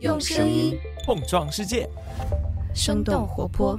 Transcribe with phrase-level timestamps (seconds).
[0.00, 1.86] 用声音碰撞世界，
[2.74, 3.78] 生动活泼。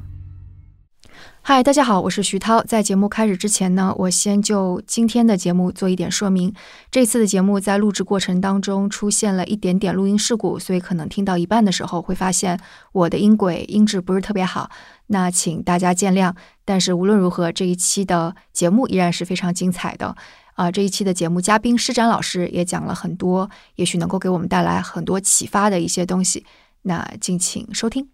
[1.42, 2.62] 嗨，大家好，我是徐涛。
[2.62, 6.54] 在节目开始之前呢，我先就今天的节目做一点说明。
[6.92, 12.60] 这次的节目在录制过程当中出现了一点点录音事故，所以可能听到一半的时候会发现
[12.92, 14.70] 我的音轨音质不是特别好，
[15.08, 16.36] 那请大家见谅。
[16.64, 20.16] 但是无论如何，这一期的节目依然是非常精彩的。
[20.54, 26.46] 啊，这一期的节目嘉宾施展老师也讲了很多，也许能够给我们带来很多启发的一些东西。
[26.84, 28.08] 那敬请收听。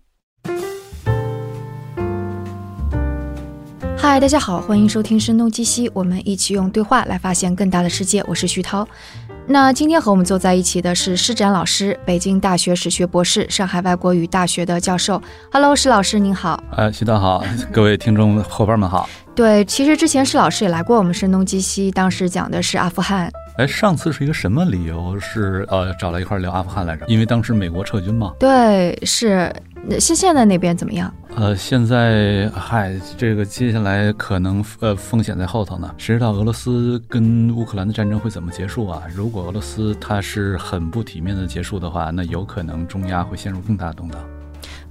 [3.98, 8.23] 嗨，大家好，欢迎收听《声东击西》，我们一起用对话来发现更大的世界。
[8.27, 8.88] 我是徐涛。
[9.49, 15.21] 那今天和我们坐在一起的是施展老师，北京大学史学博士，上海外国语大学的教授。
[15.51, 16.62] Hello，施老师您好。
[16.71, 19.09] 呃，徐涛好，各位听众伙伴们好。
[19.38, 23.32] 对，其实之前施老师也来过我们《声东击西》，当时讲的是阿富汗。
[23.58, 25.16] 哎，上次是一个什么理由？
[25.20, 27.05] 是呃，找来一块聊阿富汗来着？
[27.08, 28.34] 因为当时美国撤军嘛。
[28.40, 29.54] 对，是。
[30.00, 31.13] 现现在那边怎么样？
[31.36, 35.94] 呃，现在嗨，这个接下来可能呃风险在后头呢。
[35.99, 39.04] 谁知道俄罗斯跟乌克兰的战争会怎么结束啊？
[39.13, 44.20] 如果俄罗斯它是很不体面的结束的话，那有可能中亚会陷入更大的动荡。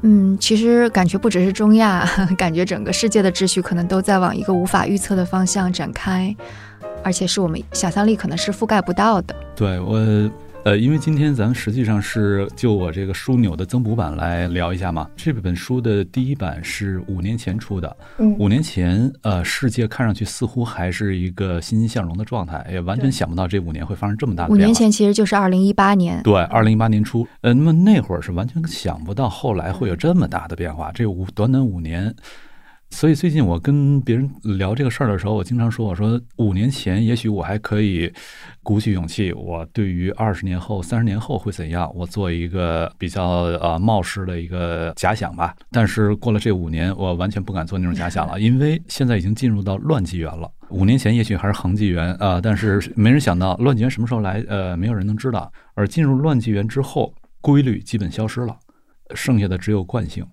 [0.02, 6.34] 嗯，其实感觉不只是中亚， 感觉整个世界的秩序可能都在往一个无法预测的方向展开，
[7.03, 9.34] 而且是我们想象力可能是覆盖不到的。
[9.55, 10.30] 对我。
[10.67, 15.09] 呃，因为今天咱们实际上是就我这个枢纽的增补版来聊一下嘛。
[15.14, 17.97] 这本书的第一版是五年前出的，
[18.36, 24.64] 五年前，呃，世界看上去似乎还是一个欣欣向荣的状态，也完全想不到这五年会发生这么大的变化。
[24.64, 30.91] 五年前其实就是二零一八年，对，二零一八年初，呃，那么那会儿是完全想不到后来会有这么大的变化。
[30.91, 32.12] 这五短短五年。
[32.90, 38.10] 所以最近我跟别人聊这个事儿的时候，我经常说：“我说五年前也许我还可以
[38.62, 43.22] 鼓起勇气，我对于二十年后、三十年后会怎样，我做一个比较
[43.60, 45.54] 呃冒失的一个假想吧。
[45.70, 50.50] 但是过了这五年，我完全不敢做那种假想了，因为现在已经进入到乱纪元了。
[50.70, 55.52] 五年前也许还是恒纪元啊，但是没人想到乱纪元什么时候来，呃，没有人能知道。
[55.75, 58.56] 而进入乱纪元之后，规律基本消失了，
[59.14, 60.25] 剩下的只有惯性。”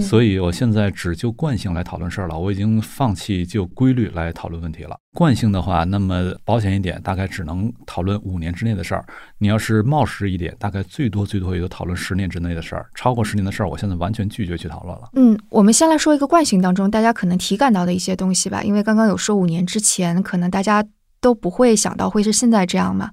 [0.00, 2.38] 所以，我现在只就惯性来讨论事儿了。
[2.38, 4.96] 我已经放弃就规律来讨论问题了。
[5.14, 9.04] 惯性的话，那么保险一点，大概只能讨论五年之内的事儿。
[9.38, 12.86] 你要是冒失一点，大概最多最多也就讨论十年之内的事儿。
[12.94, 15.10] 超过十年的事儿，我现在完全拒绝去讨论了。
[15.14, 18.62] 嗯，我们先来说一个惯性当中大家可能体感到的一些东西吧。
[18.62, 20.84] 因为刚刚有说五年之前，可能大家
[21.20, 23.10] 都不会想到会是现在这样嘛。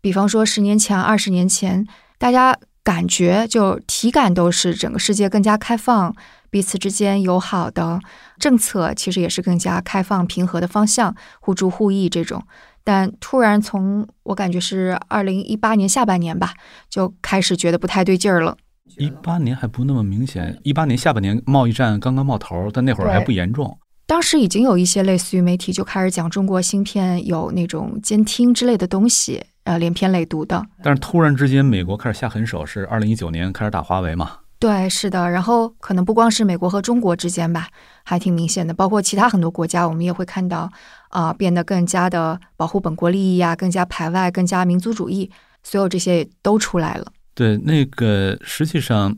[0.00, 1.86] 比方说十年前、二十年前，
[2.18, 2.56] 大家。
[2.84, 6.14] 感觉就体感都是整个世界更加开放，
[6.50, 7.98] 彼此之间友好的
[8.38, 12.44] 政策其实也是更加开放平和的方向，互助互益这种。
[12.84, 16.52] 但突然从我感觉是二零一八年下半年吧，
[16.90, 18.58] 就开始觉得不太对劲儿了。
[18.98, 23.78] 一八年还不那么明显，一八年下半年贸易战刚刚冒头，但那会儿还不严重。
[24.06, 29.42] 当时已经有一些类似于媒体就开始讲中国芯片有那种监听之类的东西。
[29.64, 30.64] 呃，连篇累牍的。
[30.82, 34.30] 但是突然之间，美国开始下狠手，是二零一九年开始打华为嘛？
[34.58, 35.30] 对，是的。
[35.30, 37.68] 然后可能不光是美国和中国之间吧，
[38.02, 38.72] 还挺明显的。
[38.72, 40.70] 包括其他很多国家，我们也会看到
[41.08, 45.30] 啊，变得更加的保护本国利益呀，更加排外，更加民族主义，
[45.62, 47.06] 所有这些都出来了。
[47.34, 49.16] 对，那个实际上。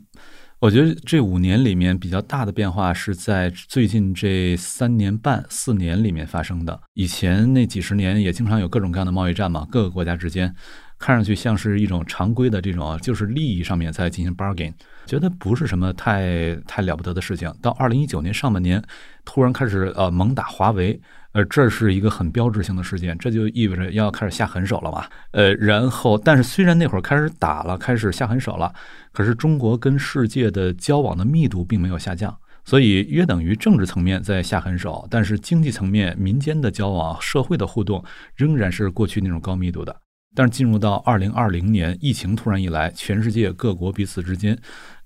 [0.59, 6.79] 我觉得这五年里面比较大的变化是在最近这三年半四年里面发生的。
[6.95, 10.51] 以前那几十年也经常有各种各样的贸易战嘛，各个国家之间
[10.97, 14.73] 看上去像是一种常规的这种，就是利益上面在进行 bargain，
[15.05, 17.53] 觉得不是什么太太了不得的事情。
[17.61, 18.83] 到二零一九年上半年，
[19.25, 20.99] 突然开始呃猛打华为。
[21.37, 25.05] 呃，这是一个很标志性的事件，这就意味着要开始下狠手了嘛？
[25.33, 28.73] 呃，然后，但是虽然那会儿开始打了，开始下狠手了，
[29.13, 39.95] 可是中国跟世界的交往的密度并没有下降，所以约等于政治层面在下狠手，但是经济层面、民间的交往、社会的互动仍然是过去那种高密度的。
[40.35, 44.57] 但是进入到二零二零年，疫情突然一来，全世界各国彼此之间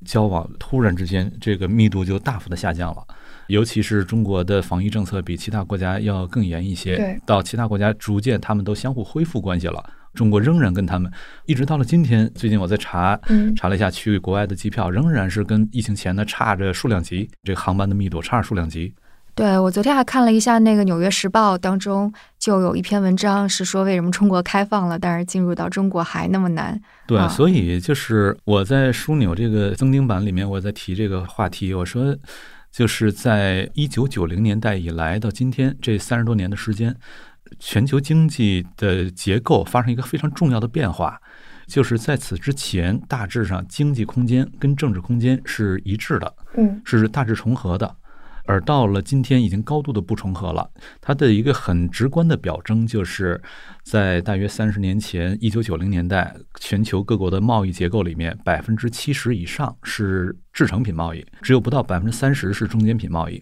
[0.05, 3.03] 交往突然之间这个密度就大幅的下降了。
[3.47, 9.83] 尤其是中国的防疫政策比其他国家要更严一些，对，到其他国家逐渐他们都相互恢复关系了，
[10.13, 11.11] 中国仍然跟他们，
[11.45, 13.19] 一直到了今天，最近我在查，
[13.57, 18.93] 查了一下去国外的机票，仍然是跟疫情前的差着数量级，这个航班的密度差着数量级。
[19.35, 26.79] 对我昨天还看了一下那个《纽约时报》当中就有一篇文章是说为什么中国开放了，但是进入到中国还那么难。
[27.07, 32.15] 对，所以就是我在枢纽这个增订版里面，我在提这个话题，我说。
[32.71, 36.95] 就是在一九九零年代以来到今天这三十多年的时间，
[37.59, 41.19] 全球经济的结构发生一个非常重要的变化。
[41.67, 47.93] 就是在此之前，大致上经济空间跟政治空间是一致的，嗯，是大致重合的。
[48.45, 50.69] 而到了今天，已经高度的不重合了。
[50.99, 53.41] 它的一个很直观的表征，就是
[53.83, 63.41] 在大约三十年前，一九九零年代，全球各国的贸易结构里面，百分之七十以上是制成品贸易，只有不到百分之三十是中间品贸易。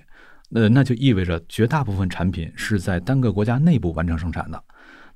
[0.53, 4.63] 呃，那就意味着绝大部分产品是在单个国家内部完成生产的。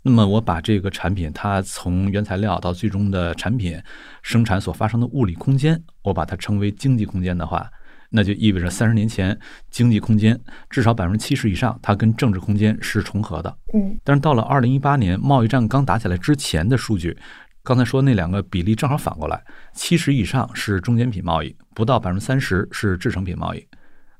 [0.05, 3.81] 那么，我把这个产品，它从原材料到最终的产品
[4.21, 7.69] 生产所发生的物理空间，我把它称为经济空间的话。
[8.15, 9.37] 那就意味着三十年前
[9.71, 10.39] 经济空间
[10.69, 13.57] 至少百分之七十以上，它跟政治空间是重合的。
[13.73, 17.17] 嗯，但是到了二零一八年贸易战刚打起来之前的数据，
[17.63, 19.43] 刚才说那两个比例正好反过来，
[19.73, 23.65] 七十以上是中间品贸易，不到百分之三十是制成品贸易。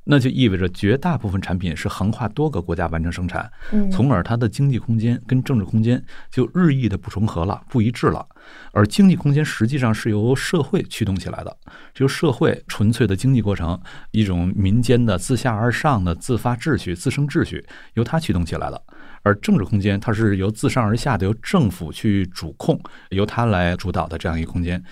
[0.06, 3.50] 那就意味着绝大部分产品是横跨多个国家完成生产，
[3.92, 8.26] 从而它的经济空间跟政治空间就日益的不重合了、不一致了。
[8.74, 11.58] 而经济空间实际上是由社会驱动起来的，
[11.94, 13.80] 就社会纯粹的经济过程，
[14.12, 18.82] 一种民间的自下而上的自发秩序、自生秩序，由它驱动起来的。
[19.22, 22.78] 而政治空间它是由自上而下的，由政府去主控，
[23.12, 24.84] 由它来主导的这样一个空间。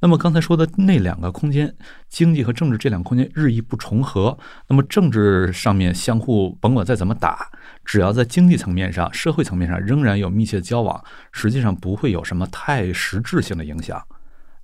[0.00, 1.74] 那么刚才说的那两个空间，
[2.08, 4.36] 经济和政治这两个空间日益不重合。
[4.68, 7.48] 那么政治上面相互甭管再怎么打，
[7.84, 11.02] 只要在经济层面上、社会层面上仍然有密切的交往，
[11.32, 14.02] 实际上不会有什么太实质性的影响。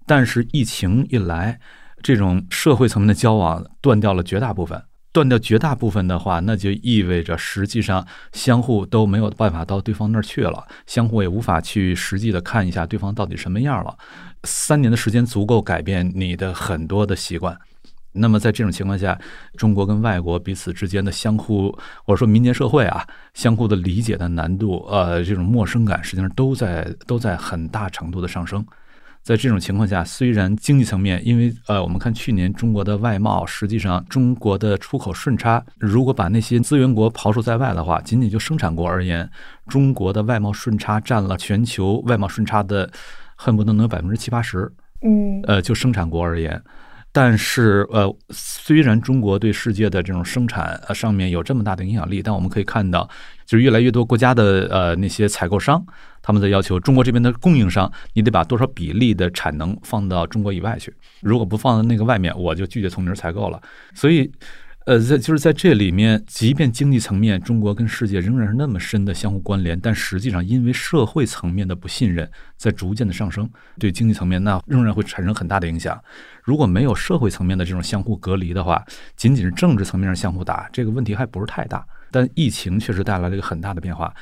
[0.06, 1.58] 但是疫情一来，
[2.02, 4.82] 这种社会层面的交往断掉了绝大部分。
[5.14, 13.94] 断掉绝大部分的话，那就意味着实际上相互都没有办法到对方那儿去了，相互也无法去实际的看一下对方到底什么样了。
[14.44, 17.56] 三年的时间足够改变你的很多的习惯。
[18.14, 19.18] 那么在这种情况下，
[19.56, 21.70] 中国跟外国彼此之间的相互，
[22.04, 28.62] 或者说民间社会啊，相互的理解的难度，呃，这种陌生感，实际上都在都在很大程度的上升。
[29.22, 39.30] 在这种情况下，虽然经济层面，因为呃，我们看去年中国的外贸，实际上中国的出口顺差，如果把那些资源国刨除在外的话，仅仅就生产国而言，
[39.68, 42.90] 中国的外贸顺差占了全球外贸顺差的
[43.42, 44.70] 恨不得能有百分之七八十。
[45.00, 46.62] 嗯，呃，就生产国而言。
[47.10, 53.06] 但是，呃，虽然中国对世界的这种生产呃上面有这么大的影响力，但我们可以看到，
[53.44, 55.84] 就是越来越多国家的呃那些采购商，
[56.22, 63.60] 他们在要求中国这边的供应商，你得把多少比例的产能放到中国以外去，如果不放在那个外面，我就拒绝从你这儿采购了。
[63.92, 64.30] 所以。
[64.84, 73.48] 呃，在就是在这里面，即便经济层面中国跟世界仍然是那么深的相互关联，但实际上因为社会层面的不信任在逐渐的上升，
[73.78, 76.02] 对经济层面那仍然会产生很大的影响。
[76.42, 78.84] 如果没有社会层面的这种相互隔离的话，
[79.16, 81.86] 仅仅是政治层面上相互打，这个问题还不是太大。
[82.10, 84.12] 但疫情确实带来了一个很大的变化，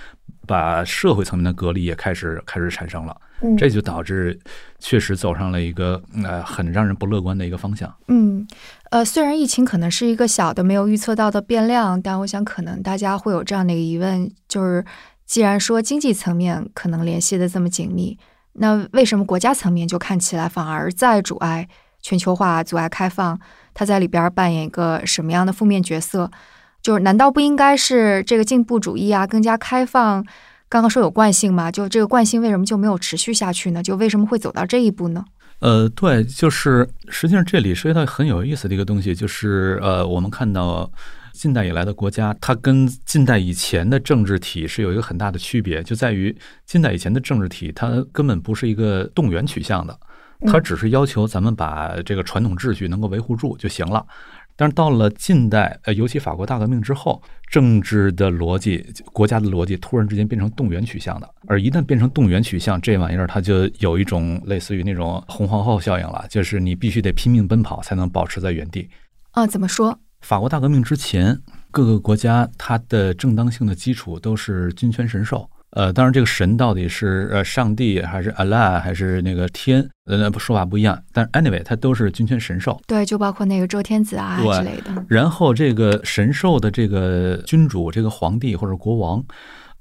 [0.47, 3.17] 把社会层面的隔离也开始开始产生了。
[3.59, 4.39] 这就导致
[4.79, 7.93] 确实走上了一个呃很让人不乐观的一个方向。
[8.09, 8.47] 嗯，
[8.91, 14.85] 呃，虽然疫情可能是一个小的没有预测到的变量，但我想可能大家会有这样的一个疑问，就是
[15.25, 18.19] 既然说经济层面可能联系的这么紧密，
[18.55, 21.69] 那为什么国家层面就看起来反而在阻碍
[22.03, 23.39] 全球化、阻碍开放？
[23.73, 26.29] 它在里边扮演一个什么样的负面角色？
[26.83, 30.27] 就是难道不应该是这个进步主义啊，更加开放？
[30.69, 33.81] 刚刚说有惯性嘛，就这个惯性为什么就没有持续下去呢？
[33.81, 35.25] 就为什么会走到这一步呢？
[35.61, 40.91] 呃，对，就是实际上这里涉及到很有意思的一个东西，就是呃，我们看到
[41.33, 49.99] 近代以来的国家，它跟近代以前的政治体是有一个很大的区别，就在于近代以前的政治体，它根本不是一个动员取向的，
[50.47, 54.05] 它只是要求咱们把这个传统秩序能够维护住就行了。
[54.61, 61.27] 但是到了近代，呃，尤其法国大革命之后，政治的逻辑、国家的逻辑突然之间变成动员取向的。
[61.47, 68.87] 而一旦变成动员取向，这玩意儿它就有一种类似于那种红皇后效应了，就是你必须得拼命奔跑才能保持在原地。
[69.31, 69.99] 啊，怎么说？
[70.21, 71.41] 法国大革命之前，
[71.71, 75.49] 各个国家它的正当性的基础都是君权神授。
[75.71, 81.01] 呃，当然，这个神到底是呃上帝还是 Allah 还是那个天，呃，不说法不一样。
[81.13, 82.81] 但 anyway，它都是君权神授。
[82.89, 85.05] 对，就包括那个周天子啊之类的。
[85.09, 89.25] 然后这个神授的这个君主，这个皇帝或者国王，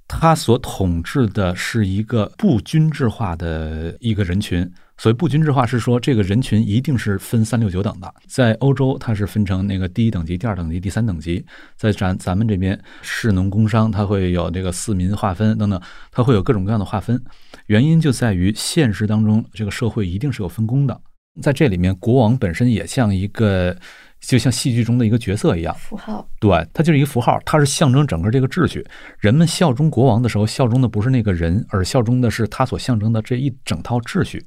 [0.08, 4.72] 他所统治的是一个不均质化的一个人群。
[4.99, 8.13] 所谓不均质化，是说这个人群一定是分三六九等的。
[8.27, 11.41] 在欧洲，它是分成那个第一等级、第二等级、第三等级。
[11.77, 17.17] 在咱咱们这边，士农工商，它会有这个四民划分等等，它会有各种各样的划分。
[17.67, 21.01] 原因就在于现实当中，这个社会一定是有分工的。
[21.41, 23.73] 在这里面，国王本身也像一个，
[24.19, 26.27] 就像戏剧中的一个角色一样，符号。
[26.41, 28.85] 对，它就是一个符号，它是象征整个这个秩序。
[29.19, 34.45] 人们效忠国王的时候，效忠的不是那个人，而效忠的是他所象征的这一整套秩序。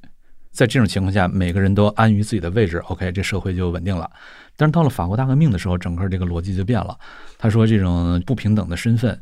[0.52, 4.08] 在这种情况下，每个人都安于自己的位置，OK，这社会就稳定了。
[4.56, 6.96] 但是到了法国大革命的时候，整个这个逻辑就变了。
[7.38, 9.18] 他说，这种不平等的身份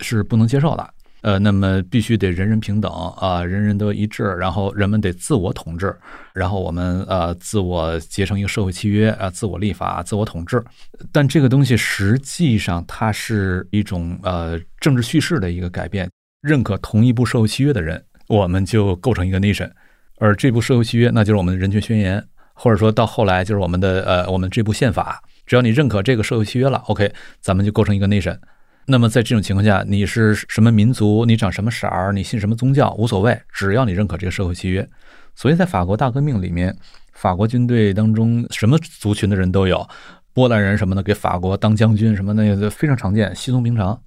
[0.00, 0.88] 是不能接受的。
[1.22, 5.96] 呃，那么必须得人人平等啊，人人都一致，然后人们得自我统治，
[6.34, 10.62] 然后我们呃自我结成一个社会契约啊，自我立法，自我统治。
[11.10, 16.06] 但这个东西实际上它是一种呃政治叙事的一个改变。
[16.42, 19.70] 认可同一部社会契约的人，我们就构成一个 nation，
[20.18, 25.22] 而这部社会契约那就是我们的人权宣言，或者说到后来就是我们的呃我们这部宪法。
[25.46, 28.38] 只要你认可这个社会契约了，OK，咱们就构成一个 nation。
[28.86, 34.88] 那么在这种情况下，你是什么民族，你长什么色儿，你信什么宗教无所谓，只要你认可这个社会契约。
[35.34, 36.74] 所以在法国大革命里面，
[37.12, 39.86] 法国军队当中什么族群的人都有，
[40.32, 44.00] 波兰人什么的给法国当将军什么的非常常见，稀松平常。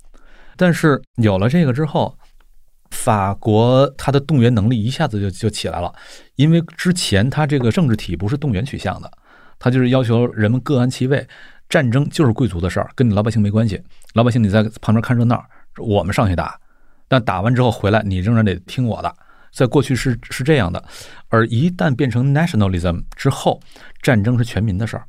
[0.55, 2.16] 但是有了这个之后，
[2.97, 5.93] 法国它的动员能力一下子就就起来了，
[6.35, 9.11] 因为之前它这个政治体不是动员取向的，
[9.59, 11.27] 它就是要求人们各安其位。
[11.69, 13.81] 战争就是贵族的事儿，跟你老百姓没关系。
[14.13, 15.43] 老百姓你在旁边看热闹，
[15.77, 16.57] 我们上去打，
[17.09, 19.13] 但打完之后回来，你仍然得听我的。
[19.51, 20.81] 在过去是是这样的，
[21.27, 23.59] 而一旦变成 nationalism 之后，
[24.01, 25.05] 战争是全民的事儿，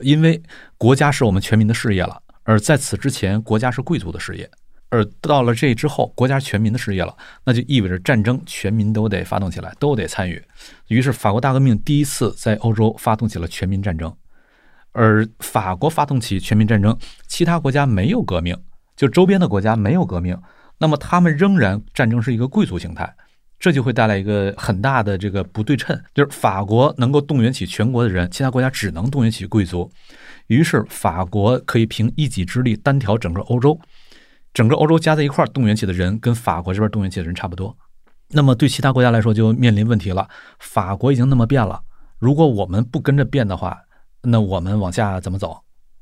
[0.00, 0.42] 因为
[0.76, 2.20] 国家是我们全民的事业了。
[2.42, 4.50] 而在此之前，国家是贵族的事业，
[4.90, 7.14] 而到了这之后，国家全民的事业了，
[7.44, 10.42] 那就意味着战争全民都得发动起来，都得参与。
[10.86, 14.14] 于是，法国大革命第一次在欧洲发动起了全民战争。
[14.92, 16.96] 而法国发动起全民战争，
[17.28, 18.56] 其他国家没有革命，
[18.96, 20.36] 就周边的国家没有革命，
[20.78, 23.14] 那么他们仍然战争是一个贵族形态，
[23.60, 29.88] 这就会带来一个很大的这个不对称，就是法国能够动员起全国的人，其他国家只能动员起贵族，
[30.46, 33.78] 于是法国可以凭一己之力单挑整个欧洲，
[34.58, 37.76] 整个欧洲加在一块儿动员起的人跟法国这边动员起的人差不多，
[38.30, 41.80] 那么对其他国家来说就面临问题了，法国已经那么变了，
[42.18, 43.78] 如果我们不跟着变的话。
[44.20, 45.56] 那我们往下怎么走？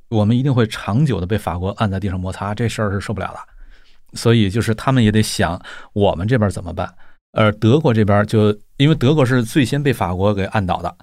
[0.08, 3.38] 我们一定会长久的被法国按在地上摩擦，这事儿是受不了的。
[4.18, 5.60] 所以就是他们也得想
[5.92, 6.90] 我们这边怎么办。
[7.32, 10.96] 而德国这边就因为德国是最先被法国给按倒的，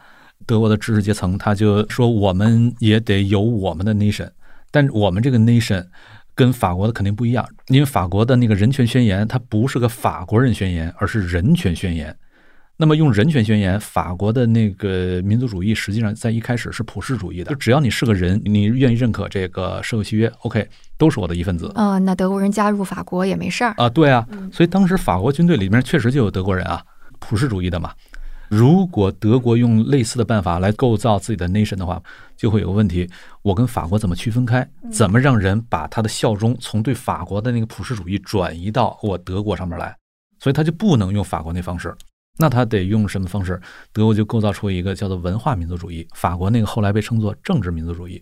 [0.48, 4.32] 德国的知识阶层他就说我们也得有我们的 nation，
[4.72, 5.86] 但我们这个 nation
[6.36, 12.16] 跟法国的肯定不一样，因为法国的那个人权宣言它不是个法国人宣言，而是人权宣言。
[12.76, 21.72] 那么用人权宣言，法国的那个民族主义实际上在一开始是普世主义的，就只要你是个人，你愿意认可这个社会契约，OK，都是我的一份子。
[21.76, 23.88] 啊，那德国人加入法国也没事儿啊？
[23.88, 26.84] 对啊，所以当时法国军队里面确实就有德国人啊，
[27.20, 27.92] 普世主义的嘛。
[28.56, 32.00] 如果德国用类似的办法来构造自己的 nation 的话，
[32.38, 33.10] 就会有个问题：
[33.42, 34.70] 我跟法国怎么区分开？
[34.92, 39.98] 怎么让人把他的效忠从对法国的那个普世主义转移到我德国上面来？
[40.38, 41.96] 所以他就不能用法国那方式。
[42.38, 43.60] 那他得用什么方式？
[43.92, 48.22] 德国就构造出一个叫做文化民族主义，法国那个后来被称作政治民族主义。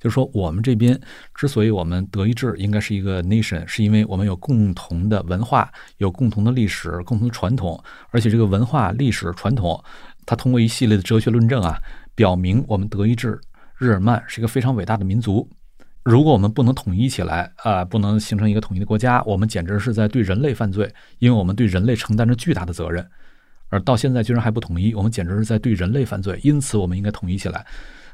[0.00, 0.98] 就是说，我们这边
[1.34, 7.78] 之所以我们德意志应该是一个 nation，是因为我们有共同的文化、有共同的历史、共同的传统，
[8.10, 9.78] 而且这个文化、历史、传统，
[10.24, 11.76] 它通过一系列的哲学论证啊，
[12.14, 13.38] 表明我们德意志
[13.76, 15.46] 日耳曼是一个非常伟大的民族。
[16.02, 23.06] 如果我们不能统一起来啊，不能形成一个统一的国家，我们简直是在对人类犯罪，因为我们对人类承担着巨大的责任。
[23.68, 26.40] 而到现在居然还不统一，我们简直是在对人类犯罪。
[26.42, 27.66] 因此，我们应该统一起来。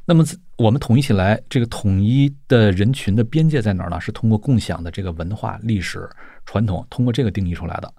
[0.08, 0.24] 那么，
[0.56, 4.00] 我们统一起来，这个统一的人群的边界在哪儿呢？
[4.00, 6.08] 是通过共享的这个文化、历史、
[6.44, 7.92] 传统，通过这个定义出来的，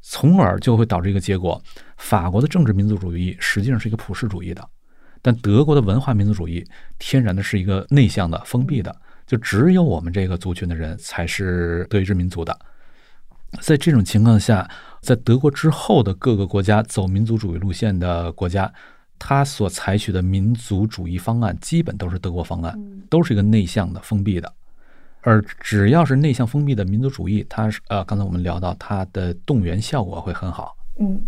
[0.00, 1.62] 从而就会导致一个结果：
[1.96, 4.68] 法国的政治民族主义实际上是一个普世主义的，
[5.22, 6.66] 但德国的文化民族主义
[6.98, 12.58] 天然的是一个内向的、封闭的，就只有我们这个族群的人才是德意志民族的。
[13.60, 14.68] 在这种情况下。
[15.02, 18.72] 在德国之后的各个国家走民族主义路线的国家，
[19.24, 22.76] 他所采取的民族主义方案基本都是德国方案，
[23.08, 24.52] 都是一个内向的、封闭的。
[25.20, 30.76] 而只要是内向封闭的民族主义，它是呃，刚才我们聊到它的动员效果会很好。
[30.98, 31.22] 嗯，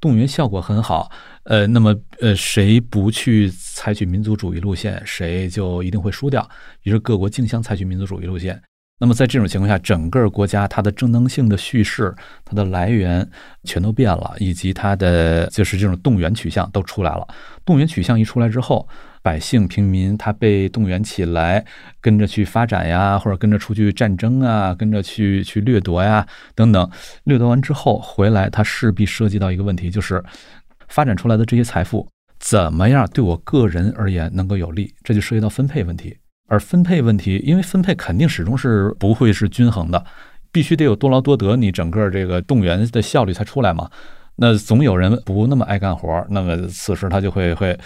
[0.00, 1.12] 动员效果很好。
[1.42, 6.48] 呃，那么呃，谁不去采取民族主义路线，谁就一定会输掉。
[6.84, 8.58] 于是各国竞相采取民族主义路线。
[9.00, 12.14] 那么在这种情况下，整个国家它的正当性的叙事、
[12.44, 13.26] 它的来源
[13.64, 17.26] 全都变了，以及它的就是这种动员取向都出来了。
[17.64, 18.86] 动员取向一出来之后，
[19.22, 21.64] 百姓平民他被动员起来，
[22.02, 26.90] 跟着去发展呀，或者跟着出去战争啊，跟着去去掠夺呀等等。
[27.24, 30.22] 掠夺完之后回来，他势必涉及到一个问题，就是
[30.88, 32.06] 发展出来的这些财富
[32.38, 34.94] 怎么样对我个人而言能够有利？
[35.02, 36.14] 这就涉及到分配问题。
[36.50, 40.04] 而分配问题，因为分配肯定始终是不会是均衡的，
[40.50, 43.88] 必须得有多劳多得，你整个这个动员的效率才出来嘛。
[44.34, 47.78] 那总有人不那么爱干活，那么此时他就会会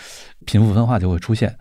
[0.46, 1.54] 贫富分化就会出现。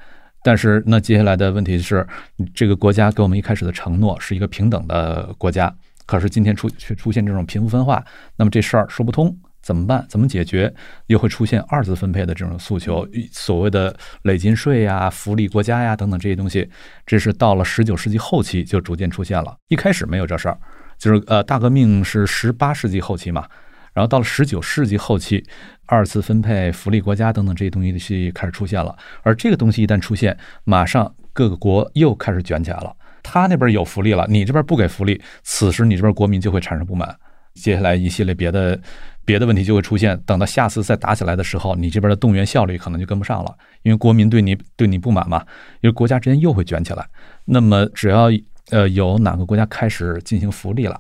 [0.44, 2.08] 但是那接下来的问题是，
[2.56, 5.74] 这个国家给我们一开始的承诺是一个平等的国家，
[6.06, 8.02] 可是今天出却出现这种贫富分化，
[8.38, 9.38] 那么这事儿说不通。
[9.64, 10.06] 怎么办？
[10.10, 10.72] 怎么解决？
[11.08, 16.70] 又会出现二次分配的这种诉求，所谓的累进税呀、福利国家呀等等这些东西，
[17.06, 19.56] 这是到了十九世纪后期就逐渐出现了。
[19.70, 20.58] 一开始没有这事儿，
[20.98, 23.48] 就是呃，大革命是十八世纪后期嘛，
[23.94, 25.42] 然后到了十九世纪后期，
[25.86, 28.94] 二次分配、福利国家等等这些东西西开始出现了。
[29.22, 32.94] 而这个东西一旦出现，马上各个国又开始卷起来了。
[33.24, 37.16] 他那边有福利了，你这边不给福利，此时你这边国民就会产生不满。
[37.54, 38.78] 接下来一系列别的。
[39.26, 45.46] 别的问题就会出现，等到下次再打起来的时候，你这边的动员效率可能就跟不上了，因为国民对你对你不满嘛，
[45.82, 47.08] 因为国家之间又会卷起来。
[47.46, 48.30] 那么只要
[48.70, 51.00] 呃有哪个国家开始进行福利了，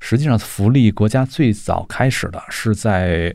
[0.00, 3.34] 实际上福利国家最早开始的是在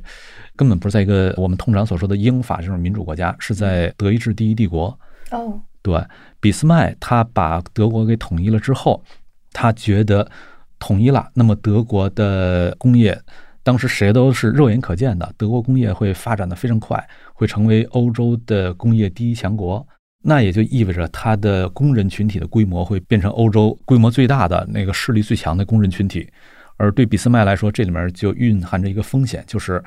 [0.56, 4.98] 根本不是在一个我们通常所说的英法这种民主国家，是在德意志第一帝国。
[5.32, 6.04] 哦，对，
[6.42, 9.01] 俾斯麦他把德国给统一了之后，
[9.54, 10.30] 他觉得
[10.77, 13.18] 统一了，那么德国的工业。
[13.65, 17.03] 当时谁都是肉眼可见的，德国工业会发展的非常快，
[17.34, 19.84] 会成为欧洲的工业第一强国。
[20.22, 26.29] 那也就意味着它的工人群体的规模会变成欧洲规模最大的那个势力最强的工人群体。
[26.77, 29.84] 而对俾斯麦来说，这里面就蕴含着一个风险，就是，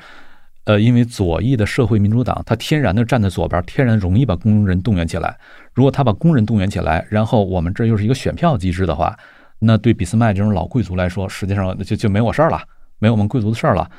[0.64, 5.38] 呃，因为左翼的社会民主党，它天然的站在左边，天然容易把工人动员起来。
[5.72, 9.16] 如果他把工人动员起来，然后我们这又是一个选票机制的话，
[9.60, 12.60] 那对俾斯麦这种老贵族来说，实际上就就没我事儿了。
[12.98, 13.90] 没有我们贵族的事儿了，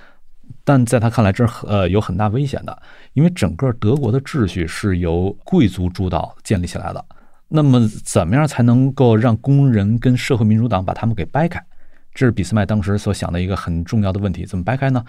[0.63, 2.82] 但在他看来，这是呃有很大危险的，
[3.13, 7.03] 因为整个德国的秩序是由贵族主导建立起来的。
[7.48, 11.60] 那么，怎么样才能够让工人跟社会民主党把他们给掰开？
[12.13, 14.46] 这是俾斯麦当时所想的一个很重要的问题。
[14.46, 15.03] 怎么掰开呢？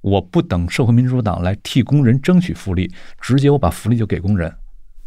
[0.00, 4.50] 我不等社会民主党来替工人争取福利，直接我把福利就给工人。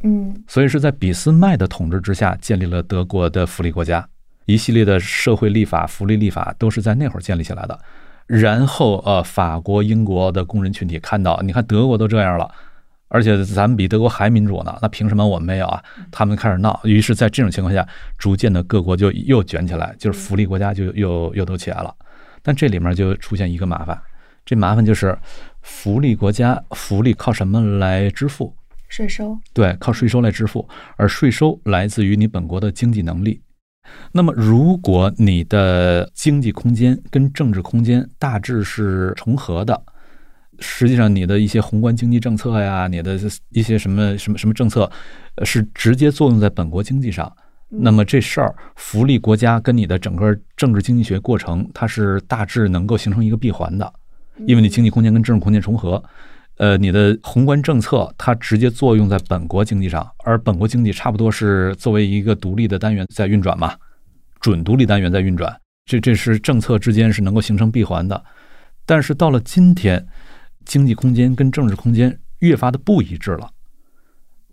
[0.03, 4.07] 嗯，所以是在俾斯麦的统治之下，建立了德国的福利国家，
[4.45, 7.79] 一系列的社会立法、福利立法都是在那会儿建立起来的。
[8.27, 12.49] 然后，呃，法国、英国的工人群体看到，你看德国都这样了，
[13.09, 15.83] 而且咱们比德国还民主呢，那凭什么我们没有啊？
[16.09, 21.93] 他们开始闹，于是，在这种情况下，逐渐的各国就又卷起来，就是福利国家就又又都起来了。
[22.41, 23.99] 但这里面就出现一个麻烦，
[24.45, 25.17] 这麻烦就是
[25.61, 28.53] 福利国家福利靠什么来支付？
[28.87, 29.37] 税收。
[29.53, 33.41] 对，靠税收来支付，而税收来自于你本国的经济能力。
[34.11, 39.81] 那么，如果你的经济空间跟政治空间大致是重合的，
[40.59, 43.19] 实际上你的一些宏观经济政策呀，你的
[43.49, 44.89] 一些什么什么什么政策，
[45.43, 47.31] 是直接作用在本国经济上。
[47.69, 53.91] 那么这事儿，福利国家跟你的整个政治经济学过程，它是大致能够形成一个闭环的，
[54.45, 56.01] 因为你经济空间跟政治空间重合。
[56.57, 63.75] 呃，你的宏观政策它直接作用在本国经济上，而本国经济差不多是作为一个独立的单元在运转嘛，
[64.39, 68.23] 准独立单元在运转，这这是政策之间是能够形成闭环的。
[68.85, 70.05] 但是到了今天，
[70.63, 73.49] 经济空间跟政治空间越发的不一致了，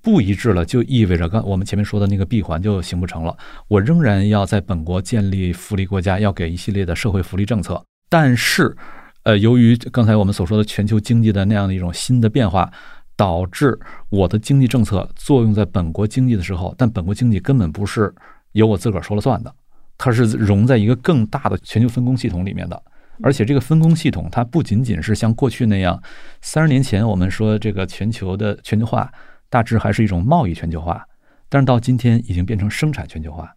[0.00, 3.36] 不一致了就意味着刚我们前面说的那个闭环就形不成了。
[3.68, 8.74] 我仍然要在本国建立福利国家，要给一系列的社会福利政策，但是。
[9.22, 12.72] 呃，由于刚才我们所说的全球经济的那样的一种新的变化，
[13.16, 13.78] 导致
[14.08, 18.12] 我的经济政策作用在本国经济的时候，但本国经济根本不是
[18.52, 19.54] 由我自个儿说了算的，
[19.98, 22.82] 它是融在一个更大的全球分工系统里面的。
[23.22, 26.02] 而且这个分工系统，它不仅仅是像过去那样，
[26.40, 29.12] 三十年前我们说这个全球的全球化
[29.50, 31.06] 大致还是一种贸易全球化，
[31.50, 33.54] 但是到今天已经变成生产全球化。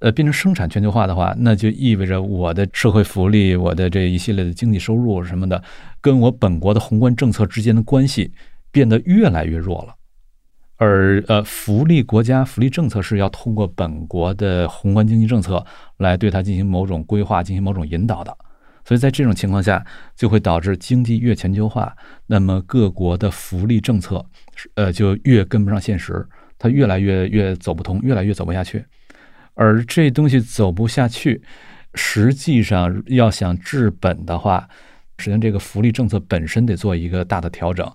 [0.00, 5.62] 呃，变成生产全球化的话，那就意味着我的社会福利、我的这一系列的经济收入什么的，
[6.02, 8.32] 跟我本国的宏观政策之间的关系
[8.70, 9.94] 变得越来越弱了。
[10.76, 15.64] 而呃，福利国家福利政策是要通过本国的宏观经济政策
[15.96, 18.36] 来对它进行某种规划、进行某种引导的。
[18.84, 19.82] 所以在这种情况下，
[20.14, 24.24] 就会导致经济越全球化，那么各国的福利政策
[24.74, 26.24] 呃就越跟不上现实，
[26.58, 28.84] 它越来越越走不通，越来越走不下去。
[29.56, 31.42] 而这东西走不下去，
[31.94, 34.68] 实际上要想治本的话，
[35.18, 37.90] 实际上这个福利政策本身得做一个大的调整。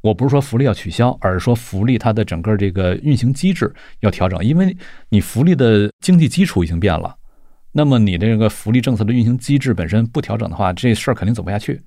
[0.00, 4.76] 我不是说福利要取消，而是说福利它的整个这个运行机制要调整，因为
[5.08, 7.16] 你福利的经济基础已经变了，
[7.72, 11.80] 那么你这个福利政策的运行机制本身不调整的话，这事儿肯定走不下去。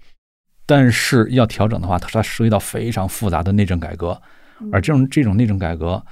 [0.66, 4.20] 但是要调整的话，它涉及到非常复杂的内政改革，
[4.72, 6.04] 而这种这种内政改革。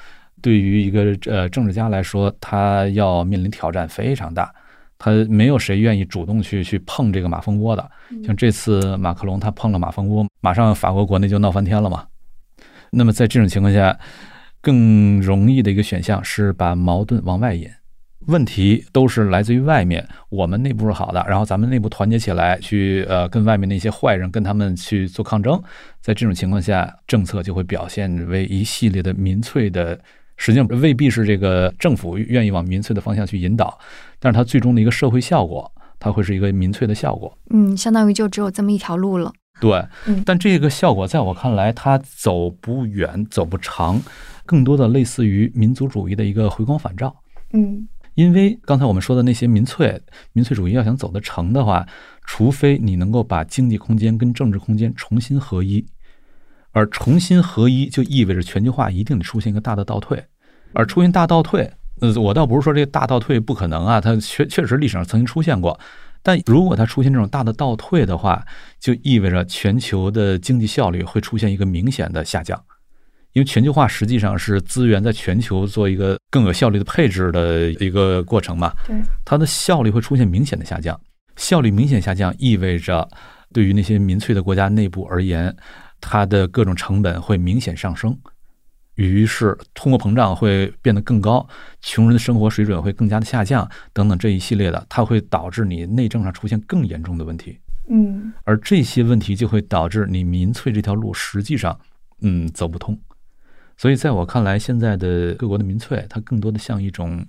[0.45, 4.53] 对于一个呃政治家来说，他要面临挑战非常大。
[4.99, 7.89] 他没有谁愿意主动去去碰这个马蜂窝的。
[8.23, 12.05] 像这次马克龙他碰了马蜂窝，马上法国国内就闹翻天了嘛。
[12.91, 13.97] 那么在这种情况下，
[14.61, 17.67] 更容易的一个选项是把矛盾往外引。
[18.27, 25.59] 问题都是来自于外面，我们内部是好的，然后咱们内部团结起来，去呃跟外面那些坏人跟他们去做抗争。
[26.01, 29.99] 在这种情况下，政策就会表现为一系列的民粹的，
[30.37, 33.77] 实际上未必是这个政府愿意往民粹的方向去引导，
[34.19, 37.37] 但是它最终的一个社会效果，它会是一个民粹的效果。
[37.49, 39.31] 嗯，相当于就只有这么一条路了。
[39.61, 44.01] 对，嗯但这个效果在我看来，它走不远，走不长，
[44.45, 47.15] 更多的类似于民族主义的一个回光返照。
[47.53, 51.85] 嗯因为刚才我们说的那些民粹，民粹主义要想走得成的话，
[52.25, 55.85] 除非你能够把经济空间跟政治空间重新合一，
[56.75, 60.21] 而重新合一就意味着全球化一定得出现一个大的倒退，
[60.73, 65.79] 而出现大倒退，呃，我倒不是说这个大倒退不可能啊，它确确实历史上曾经出现过，
[66.21, 68.45] 但如果它出现这种大的倒退的话，
[68.77, 72.61] 就意味着全球的经济效率会出现一个明显的下降。
[73.31, 80.99] 因为全球化实际上是资源在全球做一个更有效率的配置的一个过程嘛，对，它的效率会出现明显的下降。
[81.37, 83.07] 效率明显下降意味着，
[83.53, 85.55] 对于那些民粹的国家内部而言，
[86.07, 88.15] 它的各种成本会明显上升，
[88.93, 91.45] 于是通货膨胀会变得更高，
[91.81, 97.57] 穷人的生活水准会更加的下降，等等这一系列的，它会导致你内政上出现更严重的问题。
[97.89, 101.75] 嗯而这些问题就会导致你民粹这条路实际上，
[102.21, 102.95] 嗯，走不通。
[103.75, 107.25] 所以在我看来，现在的各国的民粹，它更多的像一种，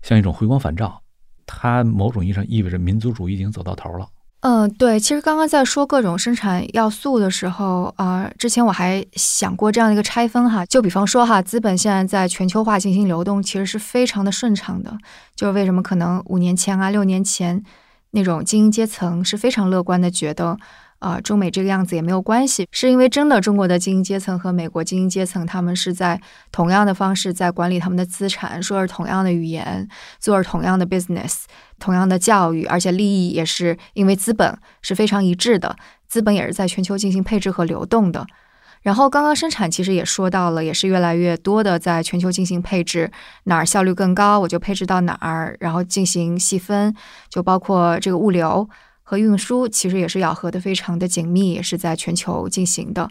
[0.00, 1.02] 像一种回光返照，
[1.44, 4.08] 它某种意义上意味着民族主义已经走到头了。
[4.48, 14.96] 嗯，对，其实刚刚在说各种生产要素的时候，啊，之前我还想过这样的一个拆分哈，就比方说哈，资本现在在全球化进行流动，其实是非常的顺畅的。
[15.34, 17.60] 就是为什么可能五年前啊、六年前
[18.12, 20.56] 那种精英阶层是非常乐观的，觉得
[20.98, 31.44] 啊、中美这个样子也没有关系，是因为真的中国的精英阶层和美国精英阶层，他们是在同样的方式在管理他们的资产，说着同样的语言，做着同样的 business。
[31.78, 35.76] 同样的教育，而且利益也是因为资本是非常一致的，
[36.08, 38.26] 资本也是在全球进行配置和流动的。
[38.80, 43.10] 然后刚刚生产其实也说到了，也是越来越多的在全球进行配置，
[43.44, 46.94] 哪儿效率更高，我就配置到哪儿，然后进行细分，
[47.28, 48.66] 就包括这个物流
[49.08, 53.08] 和运输，其实也是咬合的非常的紧密，也是在全球进行的。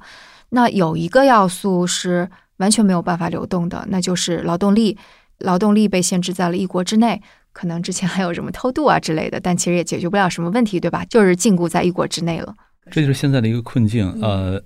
[0.50, 4.98] 那有一个要素是完全没有办法流动的，那就是劳动力，
[5.40, 7.22] 劳动力被限制在了一国之内。
[7.54, 11.06] 可能之前还有什么偷渡啊之类的，但其实也解决不了什么问题，对吧？
[11.06, 12.54] 就是禁锢在一国之内了。
[12.92, 14.12] 这就是现在的一个困境。
[14.22, 14.62] 呃，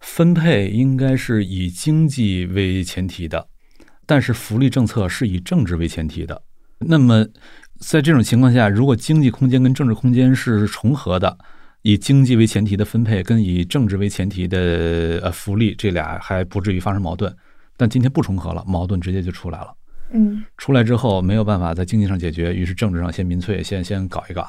[0.00, 3.46] 分配应该是以经济为前提的，
[4.04, 6.42] 但是福利政策是以政治为前提的。
[6.80, 7.24] 那么，
[7.82, 11.36] 在这种情况下，如果经济空间跟政治空间是重合的，
[11.82, 17.34] 以经济为前提的分配跟以政治为前提的呃福利，这俩还不至于发生矛盾。
[17.76, 19.74] 但今天不重合了，矛盾直接就出来了。
[20.14, 24.46] 嗯出来之后没有办法在经济上解决，于是政治上先民粹，先先搞一搞。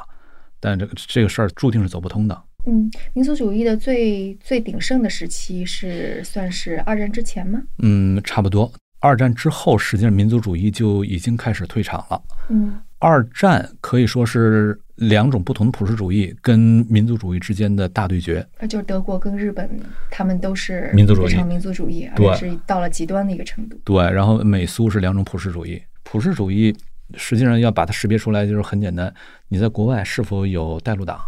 [0.60, 2.44] 但这个这个事儿注定是走不通的。
[2.66, 7.62] 嗯，民族主义的最最鼎盛的时期是算是二战之前吗？
[7.80, 8.72] 嗯，差不多。
[9.00, 12.22] 二战之后，实际上民族主义就已经开始退场了。
[12.50, 16.58] 嗯二战可以说是两种不同的普世主义跟
[16.90, 18.46] 民族主义之间的大对决。
[18.62, 19.70] 那就是德国跟日本，
[20.10, 23.78] 他们都是民族主义非常民族主义，而对且是到了极端的一个程度。
[23.84, 25.82] 对，然后美苏是两种普世主义。
[26.04, 26.74] 普世主义
[27.16, 29.14] 实际上要把它识别出来，就是很简单：
[29.50, 31.20] 你在国外是否有带路党？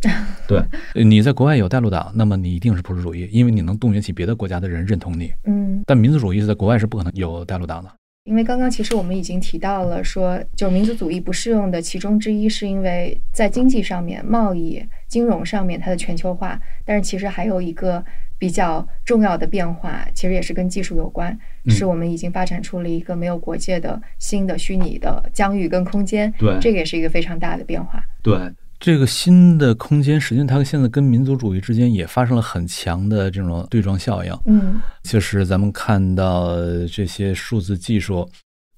[0.46, 0.62] 对，
[1.04, 5.32] 你在国外有带路党，那么你一定是普世主义，因为你能动员起别的国家的人认同你。
[5.44, 7.90] 嗯，但民族主义是在国外是不可能有带路党的。
[8.28, 18.04] 因为刚刚其实我们已经提到了说，就是民族主义不适用的其中之一，是因为在经济上面、贸易、金融上面它的全球化，但是其实还有一个
[18.38, 21.36] 比较重要的变化，其实也是跟技术有关，
[21.68, 28.04] 是我们已经发展出了一个没有国界的新的虚拟的疆域跟空间，对这个也是一个非常大的变化。
[28.22, 28.38] 对
[28.80, 34.32] 这个新的空间，实际上它现在跟民族主义之间也发生了很强的这种对撞效应。
[34.46, 38.28] 嗯就是咱们看到这些数字技术，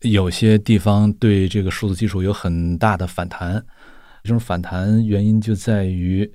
[0.01, 3.63] 有些地方对这个数字技术有很大的反弹。
[4.23, 6.31] 这种反弹原因就在于，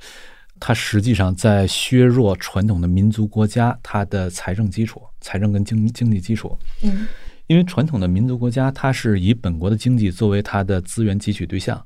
[0.60, 6.58] 它实际上在削弱传统的民族国家它的财政基础、财政跟经经济基础。
[6.84, 7.08] 嗯
[7.47, 11.80] 因为传统的民族国家，它是以本国的经济作为它的资源汲取对象。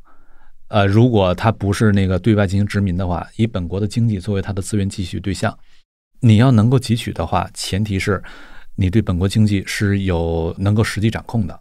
[0.69, 5.57] 呃，如果它不是那个对外进行殖民的话，以本国的经济作为它的资源汲取对象，
[6.21, 8.23] 你要能够汲取的话，前提是
[8.75, 11.59] 你对本国经济是有能够实际掌控的。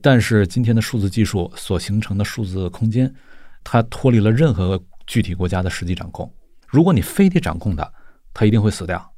[0.00, 3.12] 但是今天的数字技术所形成的数字空间，
[3.64, 6.32] 它脱离了任何具体国家的实际掌控。
[6.66, 7.92] 如果你非得掌控它，
[8.32, 9.12] 它一定会死掉。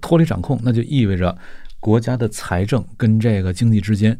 [0.00, 1.34] 脱离掌控，那就意味着
[1.78, 4.18] 国家的财政跟这个经济之间，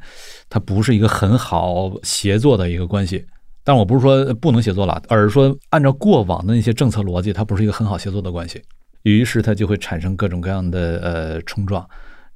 [0.48, 3.26] 它不是一个很好协作的一个关系。
[3.68, 8.62] 但我不是说不能协作了，而是说按照过往的那些政策逻辑，它不是一个很好协作的关系。
[9.02, 11.86] 于是它就会产生各种各样的呃冲撞。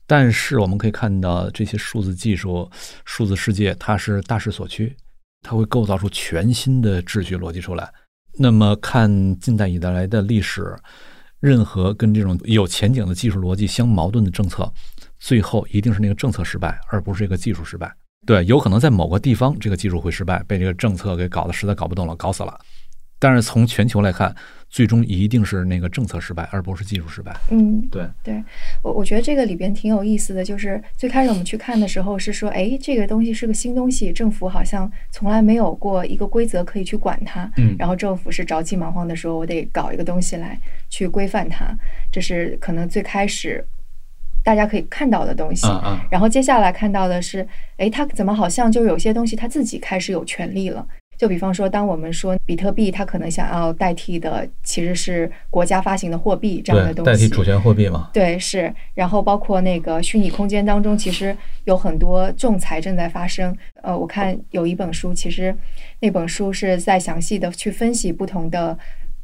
[0.06, 2.70] 但是我们可以看到，这些数字技术、
[3.06, 4.94] 数字世界，它是大势所趋，
[5.40, 7.90] 它会构造出全新的秩序逻辑出来。
[8.38, 10.76] 那么看近代以来的历史，
[11.40, 14.70] 任何跟这种有前景的技术逻辑相矛盾的政策，
[15.18, 17.90] 最后一定是那个政策失败，而不是一个技术失败。
[18.24, 22.58] 对，有可能在某个地方这个技术会失败，被这个政策给搞得实在搞不动了，搞死了。
[23.18, 24.34] 但是从全球来看，
[24.68, 27.32] 最终一定是那个政策失败，而不是技术失败。
[27.50, 28.42] 嗯，对对，
[28.82, 37.48] 我我觉得这个里边挺有意思的，就是最开始我们去看的时候是说，哎，这个东西是个新东西，政府好像从来没有过一个规则可以去管它。
[37.58, 41.66] 嗯，然后政府是着急忙慌的说，我得搞一个东西来去规范它，
[42.10, 43.64] 这是可能最开始
[44.42, 45.66] 大家可以看到的东西。
[45.66, 50.86] 嗯嗯，然后接下来看到的是，哎，它怎么好像就有些东西它自己开始有权利了？
[51.18, 58.10] 就比方说，当我们说比特币，它可能想要代替的其实是国家发行的货币这样的，东西，代替主权货币嘛。
[58.12, 58.74] 对，是。
[58.94, 63.56] 然后包括那个虚拟空间当中，其实有很多仲裁正在发生。
[63.82, 65.54] 呃，我看有一本书，其实
[66.00, 68.76] 那本书是在详细的去分析不同的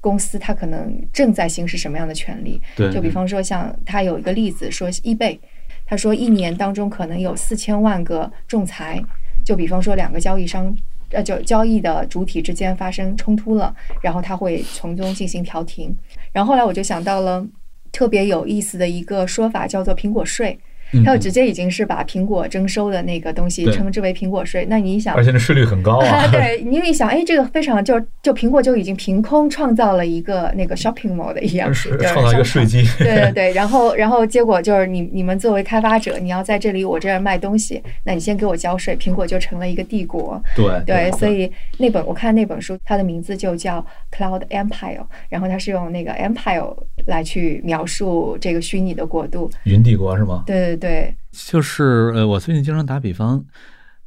[0.08, 2.60] 公司，它可能正在行使什么样的权利。
[2.76, 5.38] 对，就比方说，像它有一个例子说，eBay，
[5.84, 9.02] 他说一年当中可能有四千万个仲裁。
[9.44, 10.74] 就比方说两个交易商。
[11.10, 15.96] 呃，就交易的主体之间发生冲突了，然后他会从中进行调停。
[16.32, 17.42] 然后后来我就想到了
[17.90, 20.58] 特别有意思的一个说法，叫做苹果税。
[21.04, 24.66] 它就直接已经是把苹果征收的那个东西称之为苹果税。
[24.68, 26.26] 那你想，而且那税率很高啊。
[26.28, 32.82] 对， 你一想，哎，这个非常就就苹果就已经凭空创造了一个那个 shopping mall 的一样，创造一个税基。
[32.98, 40.42] 对对对， 然后然后结果就是你你们作为开发者，你要在这里我这儿卖东西，那你先给我交税，苹果就成了一个帝国。
[40.54, 43.84] 对对，所以那本我看那本书，它的名字就叫
[44.16, 46.74] Cloud Empire，然后它是用那个 Empire
[47.08, 50.44] 来去描述这个虚拟的国度，云帝国是吗？
[50.46, 50.76] 对对。
[50.76, 53.44] 对，就是呃，我最近经常打比方，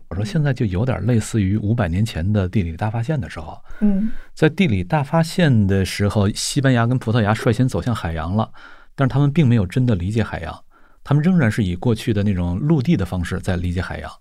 [0.09, 3.57] 我说现在就有点类似于五百年前的地理大发现的时候。
[3.81, 8.51] 嗯，在地理大发现的时候，西班牙跟葡萄牙率先走向海洋了，
[8.95, 10.63] 但是他们并没有真的理解海洋，
[11.03, 14.11] 他们仍然是以过去的那种陆地的方式在理解海洋。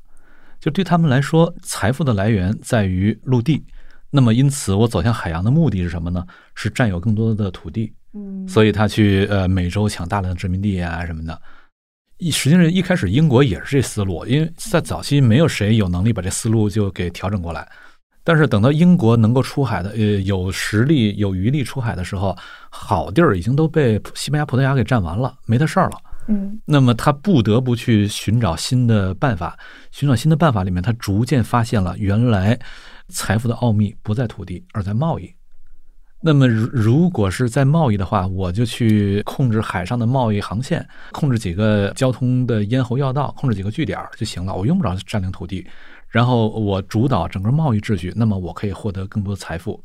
[0.58, 3.64] 就对他们来说，财富的来源在于陆地，
[4.10, 6.24] 那么因此我走向海洋的目的是什么呢？
[6.54, 7.92] 是占有更多的土地。
[8.14, 11.40] 嗯，所以他去呃美洲抢大量的殖民地啊什么的。
[12.18, 17.66] 一实际上一开始英国也是这思路，因为在早期没有谁有能力把这思路就给调整过来。
[18.22, 22.36] 但是等到英国能够出海的，呃，有实力有余力出海的时候，
[22.70, 25.96] 好地儿已经都被西班牙、葡萄牙给占完了，没他事儿了。
[26.28, 29.58] 嗯，那么他不得不去寻找新的办法，
[29.90, 32.56] 寻找新的办法里面，他逐渐发现了原来
[33.08, 35.32] 财富的奥秘不在土地，而在贸易。
[36.22, 44.54] 那么，如如果是在贸易的话，我就去控制海上的贸易航线，控制几个交通的咽喉要道，控制几个据点就行了。
[44.54, 45.66] 我用不着占领土地，
[46.08, 49.82] 然后我主导整个贸易秩序，那么我可以获得更多的财富。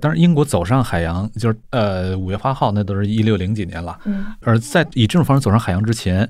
[0.00, 3.96] 当然，英国走上海洋，就是呃五月八号，那都是一六零几年了。
[4.04, 6.28] 嗯，而在以这种方式走上海洋之前，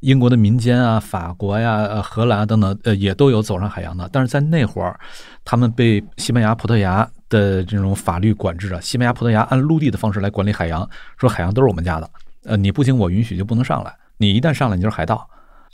[0.00, 4.06] 英国的民间啊、法国呀、呃荷兰等等，呃也都有走上海洋的。
[4.12, 5.00] 但是在那会儿，
[5.42, 8.80] 他们被西班牙、葡萄牙的这种法律管制啊。
[8.80, 12.08] 西班牙、葡萄牙按陆地的方式来管理海洋，说海洋都是我们家的，
[12.44, 13.92] 呃你不经我允许就不能上来。
[14.18, 15.28] 你一旦上来，你就是海盗。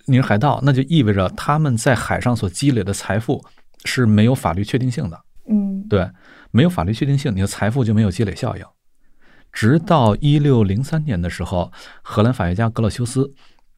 [0.07, 3.45] 你是海盗，那就意味着他们在海上所积累的财富
[3.85, 5.21] 是没有法律确定性的。
[5.49, 6.09] 嗯，对，
[6.51, 8.65] 没有法律确定性，你的财富就没有积累效应。
[9.53, 11.71] 直到一六零三年的时候，
[12.03, 13.31] 荷兰法学家格勒修斯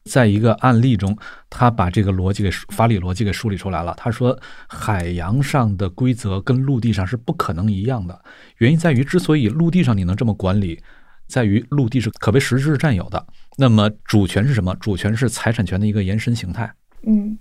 [0.03, 1.17] 在一个案例中，
[1.49, 3.93] 他把这个逻辑给法理逻辑给梳理出来了。
[3.97, 4.37] 他说，
[4.67, 8.21] 海洋上的规则跟陆地上是不可能一样的，
[8.57, 10.81] 原因在于，之所以陆地上你能这么管理，
[11.27, 13.25] 在于陆地是可被实质占有的。
[13.57, 14.75] 那么主权是什么？
[14.75, 16.69] 主权是财产权的一个延伸形态。
[17.07, 17.37] 嗯，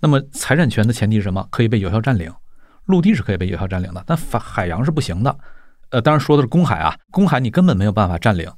[0.00, 1.46] 那么财产权的前提是什么？
[1.50, 2.32] 可以被有效占领。
[2.86, 5.38] 陆地是可以被有效占领的，但法海洋是不行的。
[5.90, 8.50] 呃，当然说的是公海啊，公海你根本没有办法占领。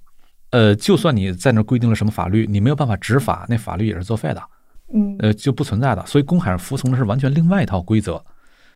[0.52, 4.42] 呃，就算你在那规定了什么法律，你没有办法执法，那法律也是作废的。
[4.94, 6.06] 嗯，呃，就不存在的。
[6.06, 8.22] 所以公海上服从的是完全另外一套规则。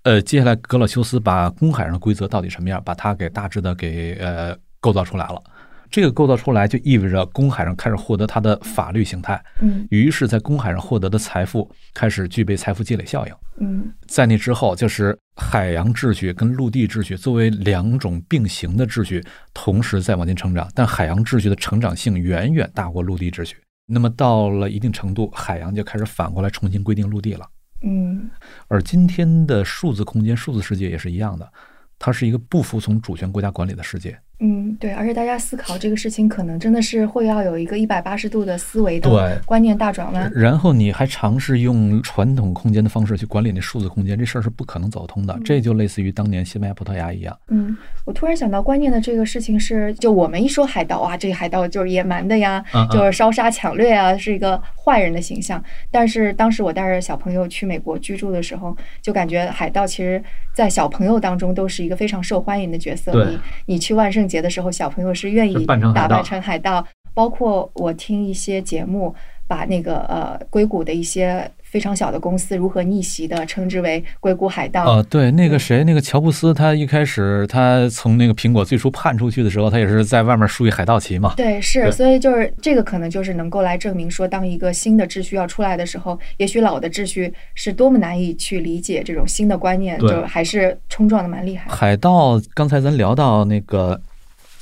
[0.03, 5.43] 呃，接下来格老修斯把公海上的规则到底什么样，把它给大致的给呃构造出来了。
[5.91, 13.35] 这个构造出来就意味着公海上开始获得它的法律形态，嗯于是，在公海上获得的财富开始具备财富积累效应。
[13.59, 20.71] 嗯在那之后，就是海洋秩序跟陆地秩序作为两种并行的秩序，同时在往前成长。
[20.75, 23.57] 但海洋秩序的成长性远远大过陆地秩序。
[23.87, 27.49] 那么到了一定程度，海洋就开始反过来重新规定陆地了。
[27.83, 28.29] 嗯
[28.69, 31.51] 而今天的数字空间、数字世界也是一样的，
[31.99, 34.19] 它是一个不服从主权国家管理的世界。
[34.39, 40.31] 嗯，对，而且大家思考这个事情，可能真的是会要有一个一百八十度的思维的观念大转弯。
[40.35, 45.39] 然后你还尝试用传统空间的方式去管理那数字空间，这事儿是不可能走通的。
[45.45, 47.35] 这就类似于当年西班牙、葡萄牙一样。
[47.49, 55.63] 嗯，我突然想到观念的这个事情是，就我们一说海盗啊，这个海盗就是野蛮的呀，嗯嗯就是烧杀抢掠啊，是一个坏人的形象。
[55.91, 60.23] 但是当时我带着小朋友去美国居住的时候，就感觉海盗其实，
[60.53, 63.25] 在小朋友当中都是一个非常受欢迎的角色。
[63.25, 66.87] 你你去万圣节的时候，小朋友是愿意打扮成海盗。
[67.15, 69.15] 包括我听一些节目，
[69.49, 74.85] 把那个呃硅谷的一些非常小的公司如何逆袭的称之为硅谷海盗。
[74.85, 81.33] 呃，对，那个谁，那个乔布斯，他一开始他从那个苹果最初判出去的时候，他也是在外面竖一海盗旗嘛。
[81.39, 91.75] 对，是，所以就是这个可能就是能够来证明说，当一个新的秩序要出来的时候，也许老的秩序是多么难以去理解这种新的观念，就还是冲撞的蛮厉害。
[91.75, 93.99] 海盗，刚才咱聊到那个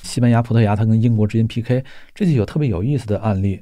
[0.05, 1.83] 西班牙、葡萄牙，它跟英国之间 PK，
[2.15, 3.61] 这就有特别有意思的案例。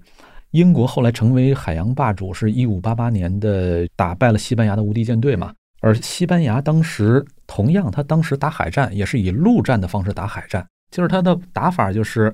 [0.51, 5.51] 英国后来成为海洋霸主，是一五八八年的打败了西班牙的无敌舰队嘛。
[5.81, 12.33] 而西班牙当时同样，他当时打海战也是以陆战的方式打海战，就是他的打法就是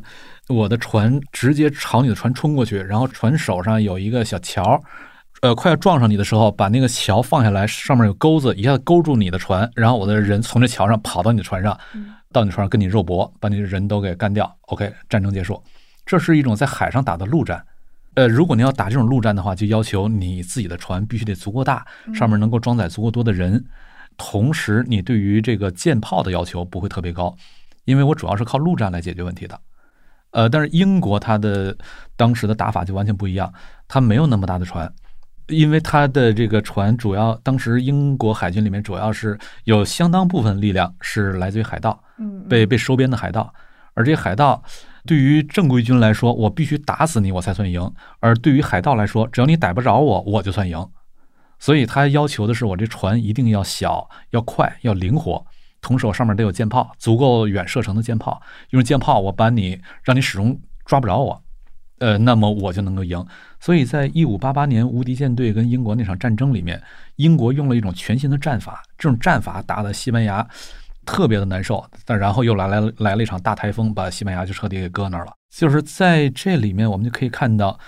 [0.48, 4.82] 我的船直接朝你的船冲过去，然后船手上有一个小桥，
[5.40, 11.78] 呃，快要撞上你的时候，把那个桥放下来，上面有钩子，一下子勾住你的船，然后我的人从这桥上跑到你的船上，
[12.32, 14.56] 到你船上跟你肉搏，把你的人都给干掉。
[14.62, 15.62] OK，战争结束。
[16.04, 17.64] 这是一种在海上打的陆战。
[18.14, 23.64] 呃，如果你要打这种陆战的话，就要求你自己的船必须得足够大，上面能够装载足够多的人，
[24.16, 27.36] 同时你对于这个舰炮的要求不会特别高，
[27.84, 29.60] 因为我主要是靠陆战来解决问题的。
[30.32, 31.76] 呃，但是英国它的
[32.16, 33.52] 当时的打法就完全不一样，
[33.86, 34.92] 它没有那么大的船，
[35.48, 43.52] 因为他的这个船主要当时英国海军里面主要是有相当部分力量是来自于海盗，嗯，被被收编的海盗，
[43.94, 44.62] 而这些海盗
[45.06, 50.86] 对于正规军来说，我必须打死你我才算赢；而对于海盗来说，只要你逮不着我，我就算赢。
[51.58, 55.44] 所以他要求的是我这船一定要小、要快、要灵活，
[55.80, 58.40] 同时我上面得有舰炮，足够远射程的舰炮。
[58.70, 61.42] 用舰炮，我把你让你始终抓不着我，
[61.98, 63.24] 呃，那么我就能够赢。
[63.60, 66.80] 所以在一五八八年无敌舰队跟英国那场战争里面，
[67.16, 70.46] 英国用了一种全新的战法，这种战法打的西班牙
[71.04, 75.32] 特别的难受，但然后又来来来了一场大台风，把西班牙就彻底给搁那儿了。
[75.54, 77.78] 就是在这里面，我们就可以看到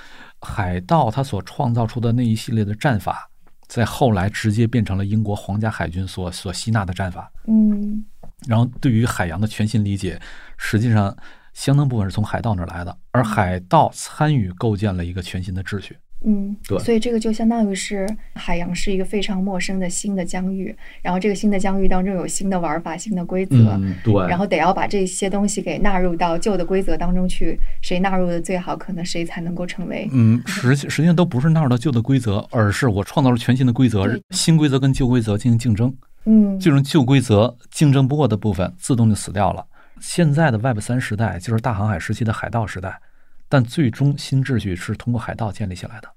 [0.40, 3.28] 海盗他所创造出的那一系列的战法，
[3.68, 7.30] 在后来直接变成了英国皇家海军所所吸纳的战法。
[7.46, 8.04] 嗯
[8.48, 10.18] 然后对于海洋的全新理解，
[10.56, 11.14] 实际上
[11.60, 15.94] 相当部分是从海盗那儿来的，而海盗参与构建了一个全新的秩序。
[16.24, 30.08] 嗯，对所以这个就相当于是海洋是一个非常陌生的新的疆域，然后这个新的疆域当中有新的玩法、新的规则，嗯，对然后得要把这些东西给纳入到旧的规则当中去，谁纳入的最好，可能谁才能够成为。
[30.12, 35.94] 嗯，实际实际上都不是纳入到旧的规则，而是我创造了全新的规则，新规则跟旧规则进行竞争，
[36.24, 39.66] 嗯，这种旧规则竞争不过的部分自动就死掉了。
[40.00, 43.00] 现在的 Web 三时代就是大航海时期的海盗时代，
[43.48, 46.08] 但最终新秩序是通过海盗建立起来的。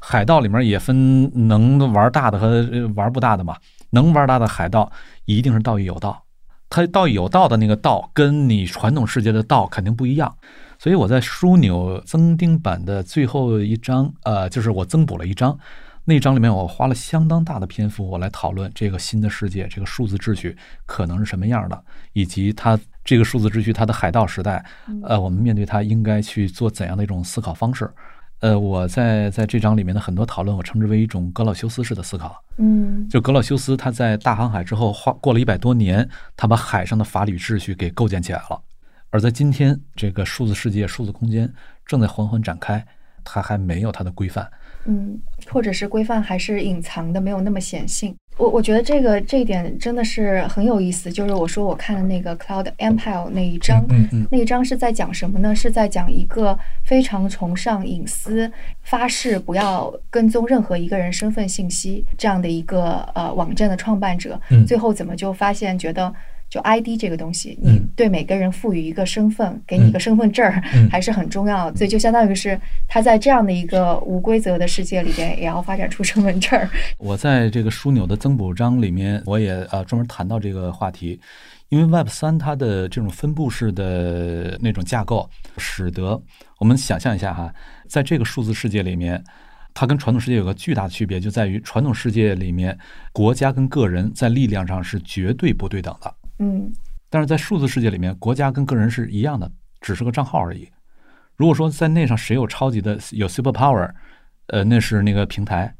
[0.00, 3.56] 海盗里面也分能玩大的和玩不大的嘛。
[3.90, 4.92] 能玩大的海盗
[5.24, 6.24] 一定是道义有道，
[6.68, 10.36] 他道义有道的那个道跟你传统世界的道肯定不一样。
[10.78, 15.58] 所以我在枢纽增订版的最后一章，呃，就是我增补了一章，
[16.04, 24.62] 那章里面我花了相当大的篇幅，我来讨论这个新的世界，这个数字秩序可能是什么样的，以及它这个数字秩序它的海盗时代，
[25.02, 27.90] 呃，我们面对它应该去做怎样的一种思考方式。
[28.40, 32.44] 呃，我在在这章里面的很多讨论，我称之为一种格老修斯式的思考。
[32.58, 38.60] 嗯就格老修斯他在大航海之后，花过了一百多年，他把海上的法理秩序给构建起来了。
[39.08, 41.50] 而在今天，这个数字世界、数字空间
[41.86, 42.86] 正在缓缓展开，
[43.24, 44.46] 它还没有它的规范。
[44.84, 45.18] 嗯，
[45.50, 48.14] 或者是规范还是隐藏的，没有那么显性。
[48.36, 51.10] 我我觉得这个这一点真的是很有意思。
[51.10, 55.52] 就是我说我看的那个 Cloud Empire 那一章，嗯嗯那一章是在讲什么呢？
[55.52, 58.48] 是在讲一个非常崇尚隐私、
[58.82, 66.14] 发誓不要跟踪任何一个人身份信息这样的一个呃网站的创办者，嗯最后怎么就发现觉得
[66.50, 71.74] 就 ID 这个东西，你对每个人赋予一个身份，给你一个身份证儿，还是很重要。
[71.74, 76.68] 所以就相当于是他在这样的一个无规则的世界里边，也要发展出身份证儿。
[76.98, 81.20] 我在这个枢纽的增补章里面，我也呃专门谈到这个话题，
[81.68, 85.28] 因为 Web 三它的这种分布式的那种架构，
[85.58, 86.20] 使得
[86.58, 87.52] 我们想象一下哈，
[87.86, 89.22] 在这个数字世界里面。
[89.74, 92.76] 它跟传统世界有个巨大的区别，就在于传统世界里面，
[93.12, 96.12] 国家跟个人在力量上是绝对不对等的。
[96.38, 96.72] 嗯，
[97.10, 100.68] 但是在数字世界里面，国家跟个人是一样的，只是个账号而已。
[101.36, 103.90] 如果说在那上谁有超级的有 super power，
[104.48, 105.74] 呃，那是那个平台。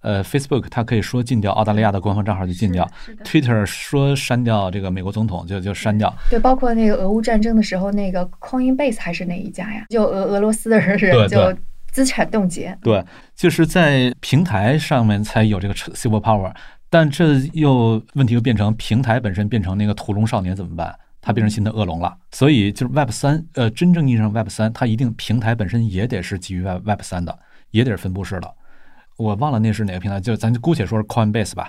[0.00, 2.88] 呃，Facebook 它可以说禁掉澳大利亚的官方账号就禁掉
[3.24, 6.14] ，Twitter 说删掉这个美国总统就就删掉。
[6.28, 9.86] 对，包括那个俄乌战争的时候，那个 Coinbase 还是哪一家呀？
[9.88, 11.56] 就俄俄罗斯的人就。
[11.94, 13.04] 资产冻结，对，
[13.36, 16.52] 就是在平台上面才有这个 super power，
[16.94, 20.96] 但这又问题又变成平台本身变成那个屠龙少年怎么办？
[21.20, 22.16] 它变成新的恶龙了。
[22.30, 27.36] 所以就是 Web 三，呃，真正意义上 Web 三，它一定平台本身也得是基于 Web Web 三的，
[27.72, 28.48] 也得是分布式的。
[29.16, 31.68] 我忘了那是哪个平台，就咱就姑且说是 Coinbase 吧。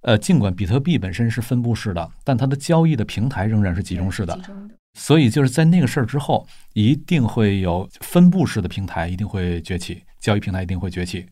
[0.00, 4.36] 呃，尽管比特币本身是分布式的，但它的交易的平台仍然是集中式的。
[4.94, 11.24] 所以就是在那个事儿之后，一定会有分布式的平台一定会崛起，交易平台一定会崛起。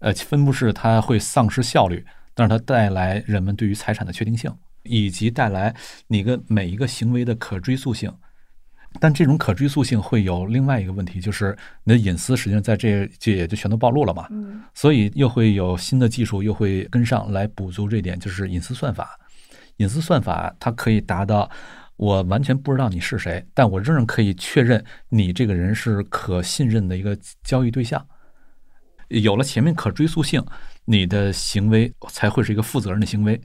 [0.00, 2.04] 呃，分布式它会丧失效率，
[2.34, 4.52] 但是它带来人们对于财产的确定性，
[4.82, 5.74] 以及带来
[6.06, 8.12] 你跟每一个行为的可追溯性。
[9.00, 14.28] 但这种可追溯性会有另外一个问题，就是你的隐私实际上在这这也就全都暴露了嘛。
[14.74, 19.18] 所以又会有新的技术又会跟上来补足这点，就是隐私算法。
[19.78, 21.50] 隐私算法它可以达到。
[21.96, 28.04] 我完全不知道你是谁，但我仍然可以确认你这个人是可信任的一个交易对象。
[29.20, 30.44] 有了前面可追溯性，
[30.84, 33.40] 你的行为才会是一个负责任的行为。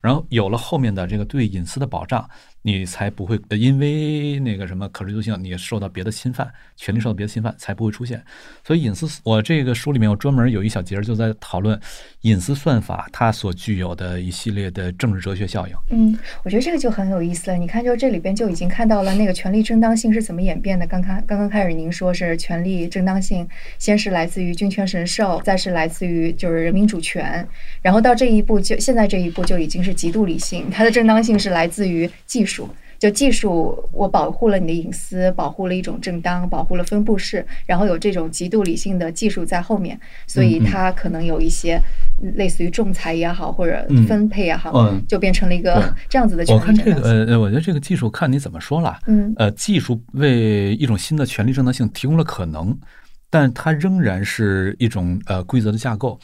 [0.00, 2.28] 然后有了后面的这个对隐私的保障。
[2.64, 8.22] 你才不会因为那个什么可追溯性，你受到别的侵犯，权利受到别的侵犯，才不会出现。
[8.64, 11.78] 所以隐私，我这个书里面我专门有一小节就在讨论
[12.20, 15.74] 隐私算法它所具有的一系列的政治哲学效应。
[15.90, 17.56] 嗯，我觉得这个就很有意思了。
[17.56, 20.86] 你看，就这里边就已经看到了那个权力正当性是怎么演变的。
[20.86, 23.44] 刚刚刚刚开始，您说是权力正当性，
[23.80, 27.44] 先是来自于君权神授，再是来自于就是人民主权，
[27.82, 32.51] 然后到这一步就现在这一步就已经是极度理性，它的正当性是来自于技术。
[32.52, 39.98] 术就技术，我保护了你的隐私，保护了一种正当，保护了分布式，然后有这种极度理性的技术在后面，
[40.28, 41.80] 所以它可能有一些
[42.36, 46.44] 类似于仲裁也好，或者分配也好，就变成了一个 这样子的。
[46.54, 48.96] 我看这个呃，我觉得这个技术看你怎么说了。
[49.08, 52.78] 嗯，呃，技术为一种新的权利正当性提供了可能，
[53.28, 56.20] 但它仍然是一种呃规则的架构。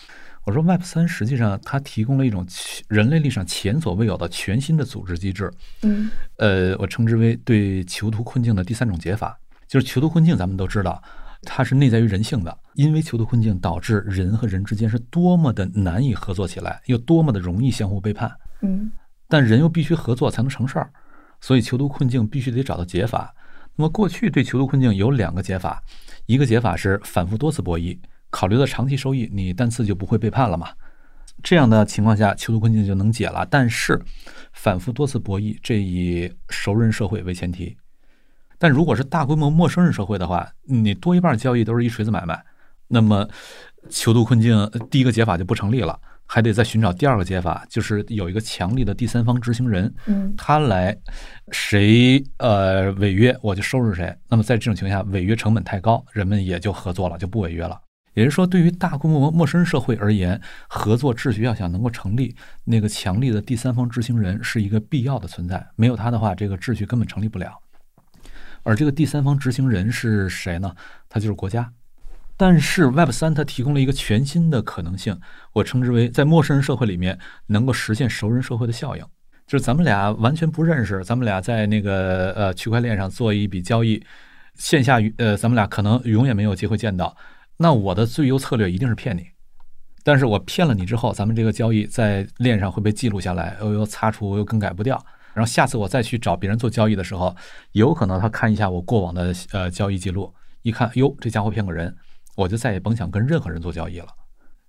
[0.49, 2.47] 我说，Web 三实际上它提供了一种
[2.89, 5.53] 人类历史上前所未有的全新的组织机制。
[5.83, 9.39] 嗯，呃，我称之为对囚徒困境的第三种解法。
[9.67, 11.03] 就是囚徒困境，咱们都知道，
[11.43, 18.35] 它是内在于人性的，因为囚徒困境导致人和人之间是多么的难以合作起来，又多么的容易相互背叛。
[18.63, 18.91] 嗯，
[19.29, 20.91] 但人又必须合作才能成事儿，
[21.43, 23.35] 所以囚徒困境必须得找到解法。
[23.77, 25.83] 那么过去对囚徒困境有两个解法，
[26.25, 27.99] 一个解法是反复多次博弈。
[28.31, 30.71] 考虑到长期收益，你单次就不会背叛了嘛？
[31.43, 33.47] 这样的情况下，囚徒困境就能解了。
[33.49, 34.01] 但是，
[34.53, 37.77] 反复多次博弈，这以熟人社会为前提。
[38.59, 42.45] 但如果是大规模陌生人社会的话，你多一半交易都是一锤子买卖，
[42.89, 43.29] 那么
[43.89, 50.97] 囚徒困境第一个解法就不成立了，还得再寻找第二个解法，就是有一个强力的第三方执行人，嗯，他来
[51.53, 54.13] 谁呃违约我就收拾谁。
[54.29, 57.81] 那么在这种情况下，违约成本太高，人们也就合作了，就不违约了。
[58.19, 65.65] 也就是说，对于大规模陌生人社会而言，合作秩序要想能够成立，那个强力的第三方执行人是一个必要的存在。
[65.77, 67.57] 没有他的话，这个秩序根本成立不了。
[68.65, 70.75] 而这个第三方执行人是谁呢？
[71.09, 71.73] 他就是国家。
[72.37, 75.21] 但是 Web 三它提供了一个全新的可能性，
[75.53, 77.17] 我称之为在陌生人社会里面
[77.47, 79.05] 能够实现熟人社会的效应。
[79.47, 84.05] 就是咱们俩完全不认识，咱们俩在那个呃区块链上做一笔交易，
[84.57, 87.17] 线下呃咱们俩可能永远没有机会见到。
[87.61, 89.27] 那我的最优策略一定是骗你，
[90.05, 94.97] 但是我骗了你之后，咱们这个交易在链上会被记录下来，又又擦除又更改不掉。
[95.35, 97.35] 然后下次我再去找别人做交易的时候，
[97.73, 100.33] 有可能他看一下我过往的呃交易记录，
[100.63, 101.95] 一看哟，这家伙骗个人，
[102.37, 104.07] 我就再也甭想跟任何人做交易了。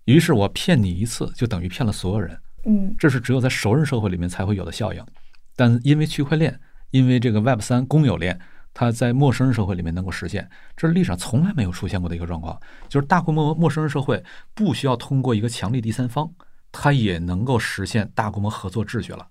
[0.06, 2.36] 于是我骗你一次，就等于骗了所有人。
[2.66, 5.06] 嗯，这是只有在熟人社会里面才会有的效应。
[5.56, 6.60] 但因为区块链，
[6.90, 8.40] 因为这个 Web 三公有链。
[8.80, 12.58] 它在陌生人社会里面能够实现，这是历史上从来没有出现过的一个状况。
[12.88, 14.24] 就是大规模陌生人社会
[14.54, 16.32] 不需要通过一个强力第三方，
[16.72, 19.28] 它也能够实现大规模合作秩序了。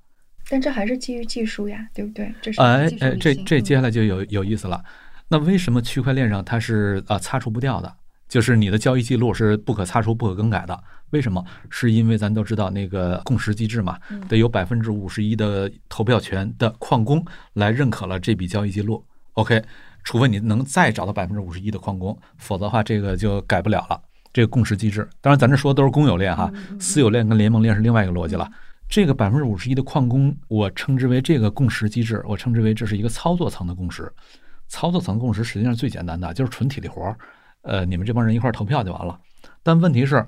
[0.51, 2.31] 但这还是基于技术呀，对不对？
[2.43, 4.85] 这是哎哎，这这接下嗯来就有有意思了。
[5.29, 7.91] 那为什么区块链上它是啊擦除不掉的？
[8.29, 10.79] 就是你的交易记录是不可擦除、不可更改的。
[11.09, 11.43] 为什么？
[11.71, 17.25] 是因为咱都知道那个共识机制嘛，嗯得有百分之五十一的投票权的矿工
[17.55, 19.03] 来认可了这笔交易记录。
[19.39, 19.63] OK，
[20.03, 24.01] 除非你能再找到百分之五十一的矿工，否则的话这个就改不了了。
[24.33, 28.51] 这个共识机制，当然咱这说的都是公有链哈，私有链跟联盟链是另外一个逻辑了。
[28.89, 34.13] 这个百分之五十一的矿工，我称之为这个共识机制，我称之为这是一个操作层的共识。
[34.67, 37.17] 操作层共识实际上最简单的，就是纯体力活儿，
[37.63, 39.17] 呃，你们这帮人一块儿投票就完了。
[39.63, 40.27] 但问题是，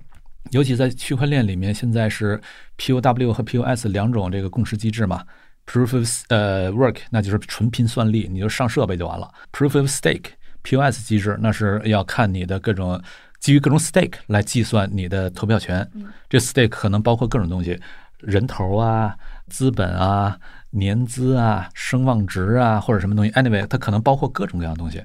[0.52, 2.40] 尤其在区块链里面，现在是
[2.78, 5.24] POW 和 POS 两种这个共识机制嘛。
[5.70, 9.30] Proof of 呃 work 那就是纯拼算力，你就上设备就完了。
[9.52, 10.30] Proof of stake
[10.64, 13.00] POS 机制那是要看你的各种
[13.38, 15.88] 基于各种 stake 来计算你的投票权。
[16.28, 17.80] 这 stake 可能包括各种东西，
[18.18, 19.14] 人头啊、
[19.46, 20.36] 资本啊、
[20.70, 23.30] 年资啊、声望值啊，或者什么东西。
[23.30, 25.04] Anyway，它可能包括各种各样的东西。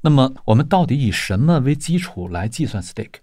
[0.00, 3.20] 那么我们到底以什么为基础来计算 stake？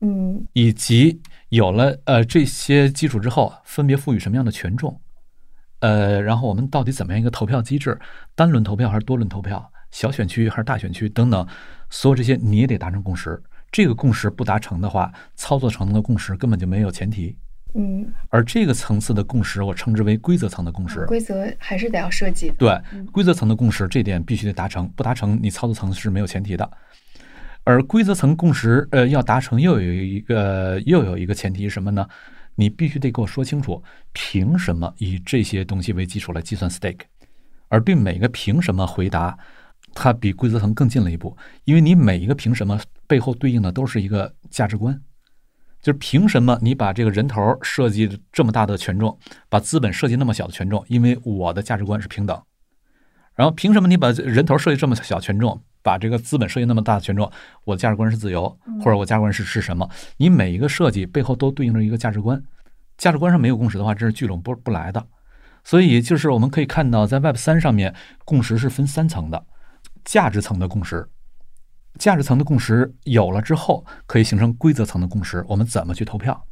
[0.00, 5.00] 嗯以及有了呃这些基础之后，分别赋予什么样的权重？
[5.80, 7.98] 呃，然后我们到底怎么样一个投票机制？
[8.34, 9.70] 单轮投票还是多轮投票？
[9.90, 11.08] 小选区还是大选区？
[11.08, 11.46] 等等，
[11.90, 13.42] 所有这些你也得达成共识。
[13.72, 17.36] 这个共识不达成的话，操作层的共识根本就没有前提。
[17.74, 21.06] 嗯，而这个层次的共识，我称之为规则层的共识。
[21.06, 22.52] 规则还是得要设计。
[22.58, 26.68] 对嗯，规则层的共识这点必须得达成，不达成你操作层是没有前提的。
[27.62, 32.06] 而规则层共识，呃，要达成又有一个又有一个前提是什么呢？
[32.54, 33.82] 你必须得给我说清楚，
[34.12, 37.00] 凭什么以这些东西为基础来计算 stake？
[37.68, 39.38] 而对每个凭什么回答，
[39.94, 45.00] 它比规则层更近了一步，因为你每一个凭什么背后对应的都是一个价值观。
[45.80, 50.84] 就是凭什么你把这个人头设计这么大的权重，把资本设计那么小的权重？
[50.88, 52.38] 因为我的价值观是平等。
[53.40, 57.32] 然后凭什么你把人头设计这么小权重，把这个资本设计那么大的权重？
[57.64, 59.88] 我的价值观是自由，或者我价值观是是什么？
[60.18, 62.42] 你每一个设计背后都对应着一个价值观，
[62.98, 65.06] 价值观上没有共识的话，这是聚拢不不来的。
[65.64, 67.94] 所以就是我们可以看到，在 Web 三上面，
[68.26, 69.42] 共识是分三层的，
[70.04, 71.08] 价值层的共识。
[71.98, 75.42] 价值层的共识有了之后，可以形成规则层的共识。
[75.48, 76.44] 我们怎么去投票？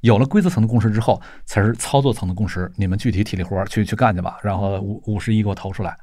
[0.00, 2.72] 有了规则层的共识之后，才是操作层的共识。
[2.76, 5.94] 你们具体体力活儿去去干去吧，然后五五十一给我投出来。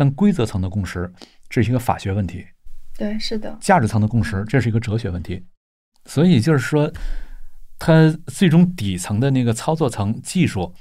[0.00, 1.12] 但规则层的共识，
[1.50, 2.42] 这是一个法学问题；
[2.96, 3.54] 对，是的。
[3.60, 5.44] 价值层的共识，这是一个哲学问题。
[6.06, 6.90] 所以就是说，
[7.78, 10.74] 它最终底层的那个操作层技术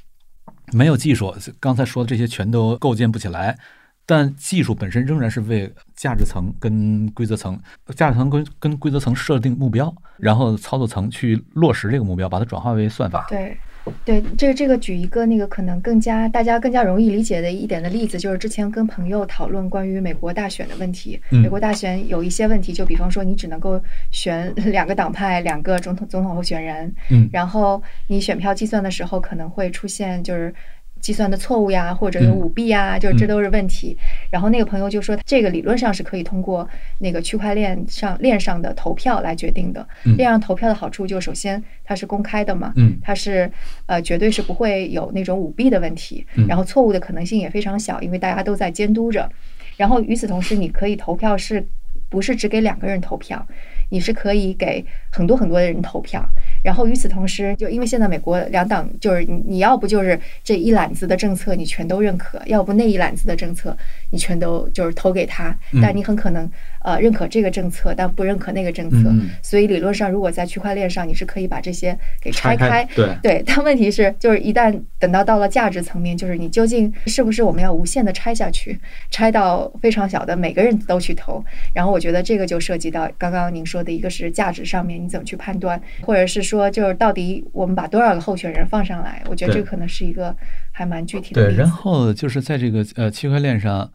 [0.71, 3.59] 没有技术，刚才说的这些全都构建不起来。
[4.05, 7.59] 但技术本身仍然是为价值层跟规则层、
[7.97, 13.25] 价值层跟跟规则层设定目标，然后操作层去落实这个目标，把它转化为算法。
[13.27, 13.57] 对，
[14.05, 21.19] 对，这个这个举一个那个可能更加大家更加容易理解的一点的例子，就是之前跟朋友讨论关于美国大选的问题。
[21.31, 30.53] 嗯美国大选有一些问题，就比方说你只能够选 两个党派、两个总统总统候选人，嗯然后你选票计算的时候可能会出现就是。
[30.99, 33.97] 计算的错误呀，或者有嗯舞弊呀，就是这都是问题。
[34.29, 36.67] 然后那个朋友就说，这个理论上是可以通过
[36.99, 39.87] 那个区块链上链上的投票来决定的。
[40.05, 43.49] 嗯链上投票的好处就是，首先它是公开的嘛，嗯它是
[43.85, 49.29] 呃绝对是不会有那种舞弊的问题嗯，然后错误的可能性也非常小，因为大家都在监督着。
[49.77, 51.65] 然后与此同时，你可以投票是
[52.09, 53.45] 不是只给两个人投票？
[53.91, 56.23] 你是可以给很多很多的人投票。
[56.63, 63.75] 然后与此同时，就因为现在美国两党就是你你要不就是这一揽子的政策你全都认可，要不那一揽子的政策
[64.11, 65.81] 你全都就是投给他，嗯。
[65.81, 66.49] 但你很可能
[66.81, 69.11] 呃认可这个政策，但不认可那个政策。
[69.41, 81.43] 所以理论上，如果在区块链上，你是可以把这些给拆开对对，但问题是，就是一旦等到到了价值层面，就是你究竟是不是我们要无限的拆下去，拆到非常小的每个人都去投？
[81.73, 89.21] 然后我觉得这个就涉及到刚刚您说的一个是价值上面你怎么去判断，或者是说就是到底我们把多少个候选人放上来？
[89.29, 90.35] 我觉得这可能是一个
[90.71, 93.91] 还蛮具体的对，然后就是在这个呃区块链上，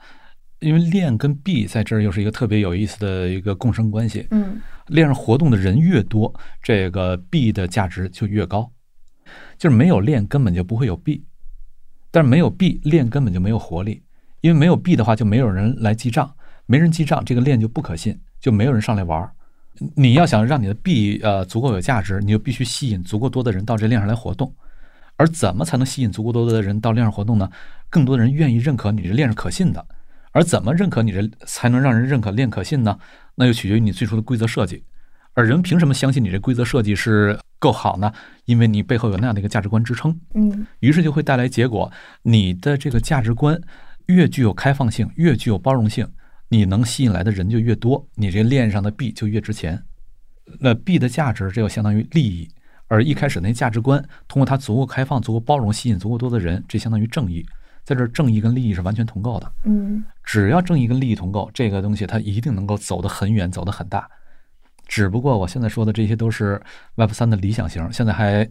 [0.61, 4.26] 因为链跟币在这儿又是一个特别有意思的一个共生关系。
[4.30, 8.70] 嗯链上活动的人越多，这个币的价值就越高。
[9.57, 11.24] 就是没有链根本就不会有币，
[12.11, 14.02] 但是没有币，链根本就没有活力。
[14.42, 16.30] 因为没有币的话，就没有人来记账，
[16.66, 19.32] 没人记账，这个链就不可信，就没有人上来玩儿。
[19.96, 24.55] 你要想让你的币呃足够有价值，你就必须吸引足够多的人到这链上来活动。
[25.16, 27.48] 而怎么才能吸引足够多的人到链上活动呢？
[27.88, 29.86] 更多的人愿意认可你这链是可信的。
[30.35, 32.99] 而怎么认可你这才能让人认可链可信呢？
[33.37, 34.82] 那就取决于你最初的规则设计。
[35.32, 38.12] 而人凭什么相信你这规则设计是够好呢？
[38.45, 40.16] 因为你背后有那样的一个价值观支撑。
[40.35, 41.91] 嗯于是就会带来结果，
[42.22, 43.57] 你的这个价值观
[44.07, 46.07] 越具有开放性，越具有包容性，
[46.49, 49.80] 你能吸引来的人就越多，你这链上的币就越值钱。
[50.61, 52.49] 那币的价值，这就相当于利益，
[52.89, 57.47] 而一开始那价值观，通过它足够开放、足够包容，吸引足够多的人，这相当于正义。
[57.85, 59.53] 在这，正义跟利益是完全同构的。
[59.64, 64.09] 嗯只要正义跟利益同构，这个东西它一定能够走得很远，走得很大。
[64.87, 66.61] 只不过我现在说的这些都是
[66.97, 68.49] Web 三的理想型，现在还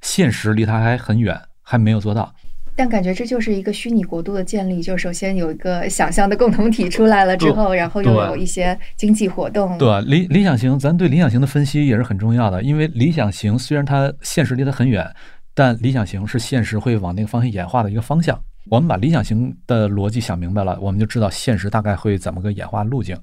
[0.00, 2.34] 现实离它还很远，还没有做到。
[2.74, 9.76] 但感觉这就是一个虚拟国度的建立，就首先有一个想象的共同体出来了之后，然后又有一些经济活动。
[9.76, 15.06] 对理理想型，咱对理想型的分析也是很重要的，因为理想型虽然它现实离它很远，
[15.52, 18.42] 但理想型是现实会往那个方向演化的一个方向。
[18.68, 23.18] 我们把理想型的逻辑想明白了，我们就知道现实大概会怎么个演化路径。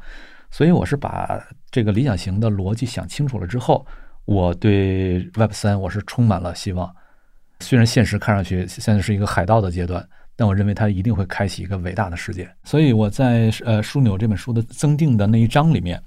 [0.52, 3.86] 所以我是把这个理想型的逻辑想清楚了之后，
[4.26, 6.94] 我对 Web 三我是充满了希望。
[7.60, 12.50] 虽然现实看上去现在是一个海盗的阶段，但我认为它一定会开启一个伟大的世界。
[12.64, 16.02] 所以我在呃枢纽这本书的增订的那一章里面，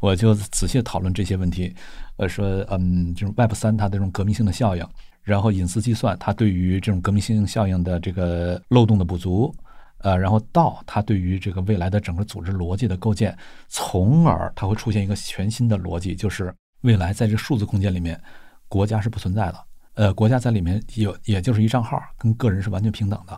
[0.00, 1.74] 我就仔细讨论这些问题。
[2.18, 4.86] 呃，说嗯，就是 Web 三它的这种革命性的效应，
[5.26, 9.52] 然后隐私计算它对于这种革命性效应的这个漏洞的补足，
[9.98, 18.20] 呃，然后到它对于这个未来的整个组织逻辑的构建，从而它会出现一个全新的逻辑，就是未来在这数字空间里面，
[18.68, 19.58] 国家是不存在的。
[19.94, 23.36] 呃，国家在里面有，也就是一账号，跟个人是完全平等的。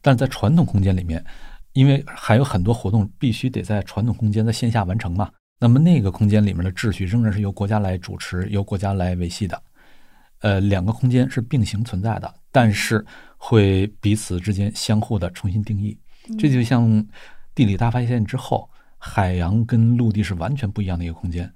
[0.00, 1.24] 但是在传统空间里面，
[1.72, 5.28] 因为还有很多活动必须得在传统空间在线下完成嘛，
[5.58, 9.60] 那么那个空间里面的秩序仍然是由国家来主持，由国家来维系的。
[10.44, 13.02] 呃，两个空间是并行存在的，但是
[13.38, 15.96] 会彼此之间相互的重新定义。
[16.38, 17.02] 这就像
[17.54, 18.68] 地理大发现之后，
[18.98, 21.50] 海洋跟陆地是完全不一样的一个空间。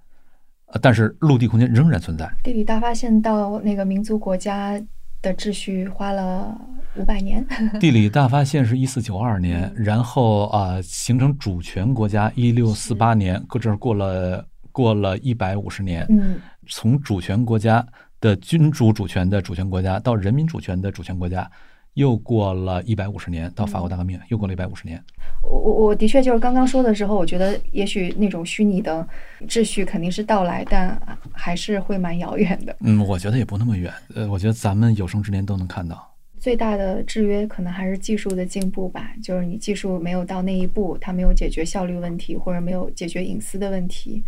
[0.72, 2.30] 呃，但是陆地空间仍然存在。
[2.42, 4.80] 地理大发现到那个民族国家
[5.20, 6.58] 的秩序花了
[6.96, 7.46] 五百年。
[7.78, 16.06] 地理大发现是一四九二年，然后啊、形成主权国家一六四八年，搁这儿过了过了一百五十年。
[16.08, 17.86] 嗯从主权国家
[18.20, 21.50] 的君主主权的主权国家到人民主权的主权国家，
[21.94, 25.02] 又过了一百五十年，到法国大革命又过了一百五十年。
[25.42, 29.06] 我我我的确就是刚刚说的时候，我觉得也许那种虚拟的
[29.46, 31.00] 秩序肯定是到来，但
[31.32, 32.76] 还是会蛮遥远的。
[32.80, 33.92] 嗯，我觉得也不那么远。
[34.14, 36.04] 呃，我觉得咱们有生之年都能看到。
[36.38, 44.22] 最大的制约可能还是技术的进步吧，就是你技术没有到那一步，它没有解决效率问题，或者没有解决隐私的问题。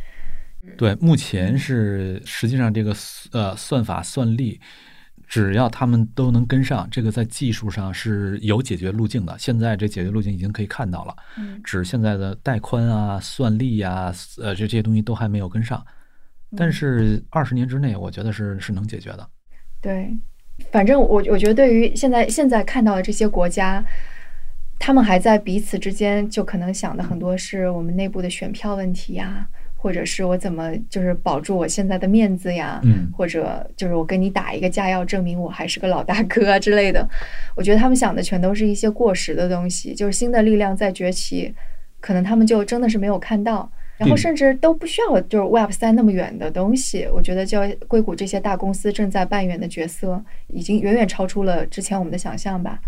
[0.77, 2.95] 对，目前是实际上这个
[3.33, 4.61] 呃算法算力，
[5.27, 9.37] 只要他们都能跟上，这个在技术上是有解决路径的。
[9.39, 15.85] 现在这解决路径已经可以看到了，嗯只现在的带宽啊、算力呀、呃这这些东西都还没有跟上。
[16.57, 19.29] 但是二十年之内，我觉得是是能解决的。
[19.81, 20.13] 对，
[20.73, 23.83] 反正我我觉得对于现在现在看到的这些国家，
[24.79, 29.49] 他们还在彼此之间就可能想的很多是我们内部的选票问题呀，
[29.83, 37.09] 或者是我怎么就是保住我现在的面子呀，嗯或者就是我跟你打一个架，要证明我还是个老大哥啊之类的。
[37.57, 41.55] 我觉得他们想的全都是一些过时的东西，就是新的力量在崛起，
[41.99, 43.70] 可能他们就真的是没有看到。
[43.97, 52.78] 然后嗯甚至都不需要就是 Web 三那么远的东西，我觉得就硅谷这些大公司正在扮演的角色，已经远远超出了之前我们的想象吧。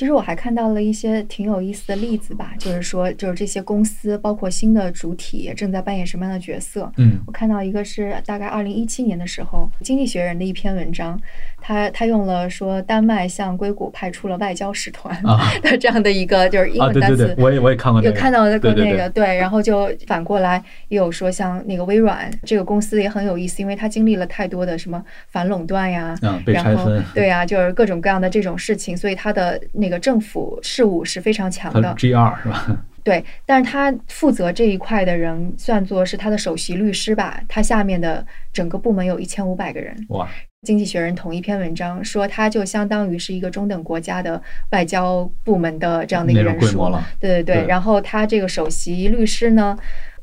[0.00, 6.90] 其实我还看到了一些挺有意思的例子吧，就是说，就是这些公司，包括新的主体正在扮演什么样的角色。
[6.96, 7.18] 嗯。
[7.26, 11.20] 我看到一个是大概二零一七年的时候，《经济学人》的一篇文章，
[11.60, 15.52] 他他用了说丹麦向硅谷派出了外交使团啊。
[15.60, 27.04] 的这样的一个就是英啊，文单词，对对对，我也我也看过这个，有看到那个那个对，然后就反过来也有说，像那个微软这个公司也很有意思，因为它经历了太多的什么反垄断呀，然后拆分。
[27.14, 31.94] 对呀，就是各种各样的这种事情，所以它的那个政府事务是非常强的。
[31.94, 32.84] G 二是吧？
[33.02, 39.96] 对，但是他负责这一块的人算作是他的首席律师吧，他下面的整个部门有一千五百个人。
[40.10, 40.28] 哇，
[40.66, 44.40] 经济学人同一篇文章说，他就相当于是一个中等国家的
[44.72, 46.90] 外交部门的这样的一个人数。
[47.18, 49.74] 对对对，对然后他这个首席律师呢，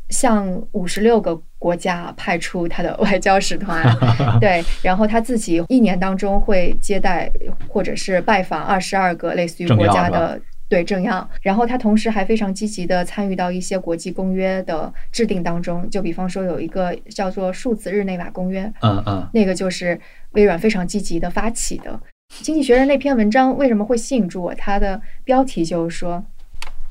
[0.09, 3.83] 向五十六个国家派出他的外交使团，
[4.39, 7.31] 对，然后他自己一年当中会接待
[7.67, 10.39] 或者是拜访二十二个类似于国家的。
[10.69, 19.97] 对政要，然后他同时还非常积极的参与到一些国际公约的制定当中，就比方说有一个叫做数字日内瓦公约，嗯嗯那个就是
[20.31, 21.97] 微软非常积极的发起的。
[22.41, 24.53] 经济学人那篇文章为什么会吸引住我？
[24.55, 26.21] 它的标题就是说，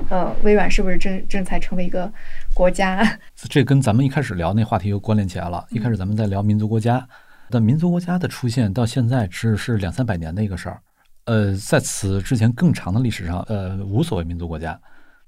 [0.09, 2.13] 呃，微软是不是正正在成为一个
[2.55, 3.19] 国家？
[3.49, 5.67] 这跟咱们一开始聊那话题又关联起来了。
[5.71, 7.07] 一开始咱们在聊民族国家，
[7.51, 10.81] 但民族国家的出现到现在只是两三百年的一个事儿。
[11.25, 14.79] 呃，在此之前更长的历史上，呃，无所谓民族国家。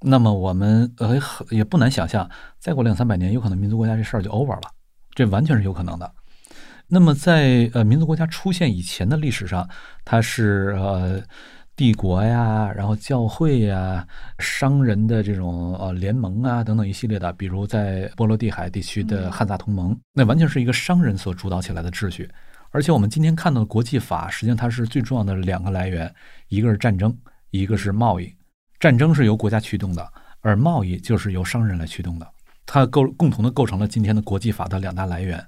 [0.00, 1.18] 那么我们呃
[1.50, 4.70] 也不难想象，再过两三百年，有可能民族国家这事儿就 over 了，
[5.12, 6.08] 这完全是有可能的。
[6.86, 9.68] 那么在呃民族国家出现以前的历史上，
[10.04, 11.20] 它是呃
[11.78, 14.04] 帝国呀，然后教会呀，
[14.40, 22.28] 商人的这种呃联盟啊等等一系列的，比如在波罗的海地区的汉萨同盟，那完全是一个商人所主导起来的秩序。
[22.70, 26.12] 而且我们今天看到的国际法，实际上它是最重要的两个来源，
[26.48, 27.16] 一个是战争，
[27.52, 28.34] 一个是贸易。
[28.80, 30.04] 战争是由国家驱动的，
[30.40, 32.28] 而贸易就是由商人来驱动的。
[32.66, 35.46] 它构共同的构成了今天的国际法的两大来源。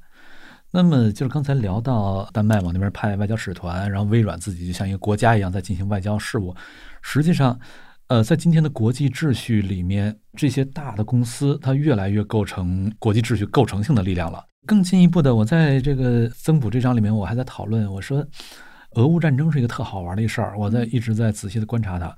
[0.72, 6.54] 那么就是刚才聊到丹麦往那边派外交使团，然后微软自己就像一个国家一样在进行外交事务。
[7.02, 7.58] 实际上，
[8.06, 14.44] 呃，在今天的国际秩序里面，这些大的公司它越来越构成国际秩序构成性的力量了。
[14.66, 18.24] 更进一步的，我在这个增补这章里面，我还在讨论，我说，
[18.92, 22.16] 俄乌战争是一个特好玩的一事儿，我在一直在仔细的观察它。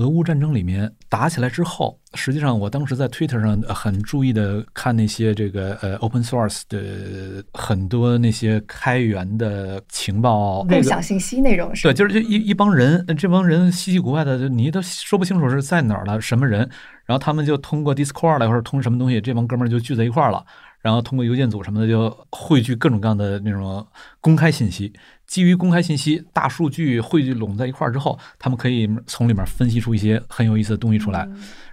[0.00, 16.60] 俄乌战争里面打起来之后，实际上我当时在 Twitter 上很注意的看那些这个呃 open source 的很多那些开源的情报共享信息内容是对，就是就一一帮人，这帮人稀奇古怪的，你都说不清楚是在哪儿了，什么人，
[17.04, 20.42] 然后他们就通过 Discord 或者通什么东西，这帮哥们儿就聚在一块儿了。
[20.80, 23.86] 然后通过邮件组什么的，就汇聚各种各样的那种
[24.22, 24.90] 公开信息。
[25.30, 31.24] 基于公开信息、大数据汇聚拢在一块儿之后，他们可以从里面分析出一些很有意思的东西出来。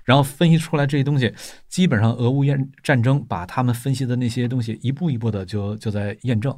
[0.03, 1.34] 然后分析出来这些东西，
[1.68, 6.55] 基本上俄乌战战争把他们分析的那些东西一步一步的就就在验证。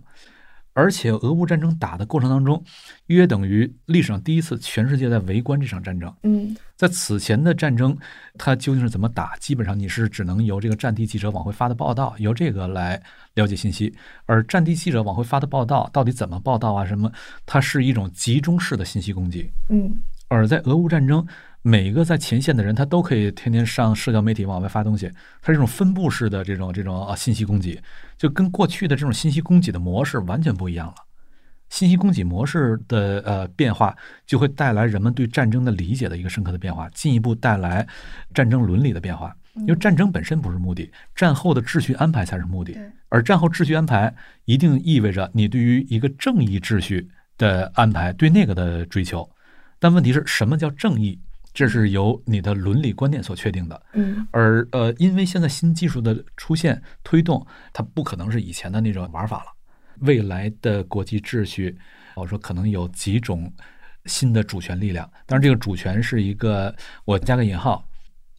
[0.80, 2.64] 而且俄乌战争打的过程当中，
[3.08, 6.10] 约等于历史上第一次全世界在围观这场战争。
[6.24, 7.98] 嗯，在此前的战争，
[8.38, 9.36] 它究竟是怎么打？
[9.42, 13.02] 基本上你是只能由这个战地记者往回发的报道，由这个来
[13.34, 13.94] 了解信息。
[14.26, 16.86] 而战地记者往回发的报道到底怎么报道啊？
[16.86, 17.12] 什么？
[17.46, 19.52] 它是一种集中式的信息攻击。
[19.68, 20.00] 嗯，
[20.30, 21.28] 而在俄乌战争。
[21.62, 25.12] 每一个在前线的人，他都可以天天上社交媒体往外发东西。
[25.42, 27.78] 它是一种分布式的这种这种啊信息供给，
[28.20, 30.96] 就跟过去的这种信息供给的模式完全不一样了。
[31.70, 33.96] 信息供给模式的呃变化，
[34.26, 37.88] 就会带来人们对战争的理解的一个深刻的变化，进一步带来
[38.34, 39.34] 战争伦理的变化。
[39.56, 42.78] 因为战争本身不是目的，战后的秩序安排才是目的。
[43.10, 44.14] 而战后秩序安排
[44.46, 49.30] 一定意味着你对于一个正义秩序的安排，对那个的追求。
[49.80, 51.20] 但问题是什么叫正义？
[51.54, 59.46] 这是由你的伦理观念所确定的，嗯，而呃，因为现在新技术的出现推动，它不可能是以前的那种玩法了。
[60.02, 61.78] 未来的国际秩序，
[62.16, 63.52] 我说可能有几种
[64.06, 66.74] 新的主权力量，当然这个主权是一个
[67.04, 67.84] 我加个引号，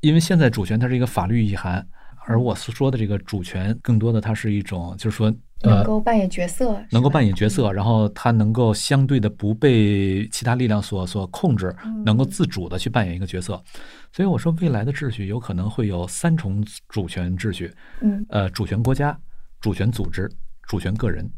[0.00, 1.86] 因为现在主权它是一个法律意涵，
[2.26, 5.34] 而我所说的这个主权，更多的它是一种就是说。
[5.62, 13.62] 能够扮演角色，能够扮演角色，然后他能够相对的不被其他力量所所控制，能够自主的去扮演一个角色。
[14.10, 19.14] 所以我说，未来的秩序有可能会有三重主权秩序，嗯，呃，主权国家、
[19.60, 20.26] 主权组织、
[20.66, 21.30] 主权个人。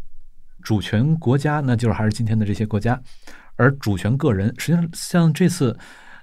[0.63, 3.03] 主权国家呢，就是还是今天的这些国家，
[3.57, 5.77] 而主权个人，实际上像这次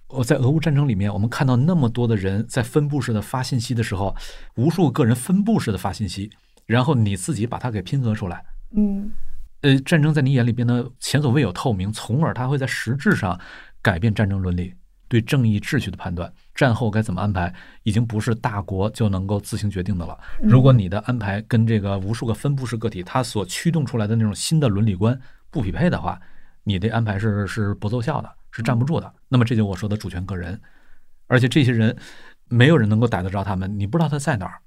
[0.10, 4.16] 我在俄乌战争里面，我们看到那么多的人在分布式的发信息的时候，
[4.56, 6.30] 无数个人分布式的发信息。
[6.66, 8.46] 然后你自己把它给拼合出来，
[8.76, 9.12] 嗯，
[9.62, 13.40] 呃，战争在你眼里变得前所未有透明，从而它会在实质上
[13.82, 14.76] 改变战争伦理，
[15.08, 17.52] 对正义秩序的判断，战后该怎么安排，
[17.82, 20.16] 已经不是大国就能够自行决定的了。
[20.44, 26.22] 如果你的安排跟这个无数个分布式个体它所驱动出来的那种新的伦理观不匹配的话，
[26.64, 29.12] 你的安排是是不奏效的，是站不住的。
[29.28, 30.60] 那么这就我说的主权个人，
[31.28, 31.96] 而且这些人
[32.48, 34.60] 没有人能够逮得着他们，你不知道他在哪儿，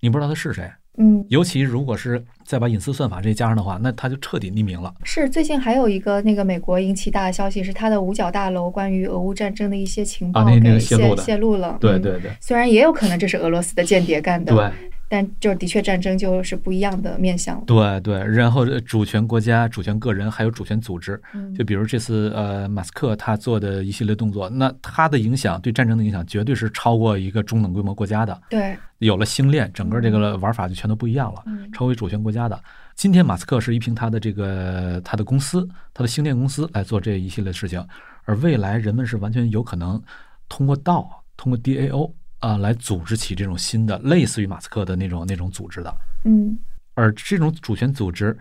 [0.00, 0.70] 你不知道他是谁。
[1.00, 4.92] 嗯，尤其如果是再把隐私算法这些加上的话，那他就彻底匿名了。
[5.04, 11.78] 是最近还有一个那个美国引起大的消息，是他的五角大楼关于俄乌战争的一些情报给泄泄露了。
[11.80, 14.52] 对对对，虽然也有可能这是俄罗斯的间谍干的。
[14.52, 14.90] 对。
[15.08, 17.64] 但就的确，战争就是不一样的面向。
[17.64, 21.18] 对对，然后主权国家、主权个人还有主权组织，
[21.56, 28.38] 就比如这次呃，马斯克他做的一系列动作，那他的影响对战争的影响绝对是超过一个中等规模国家的。
[28.50, 31.42] 对，有了星链，整个这个玩法就全都不一样了，
[31.72, 32.60] 超为主权国家的。
[32.94, 37.82] 今天马斯克是依凭他的这个他的公司，他的星链公司来做这一系列事情，
[38.24, 40.02] 而未来人们是完全有可能
[40.50, 42.12] 通过道，通过 DAO。
[42.40, 46.56] 啊，来组织起这种新的类似于马斯克的那种那种组织的，嗯，
[46.94, 48.36] 而这种主权组织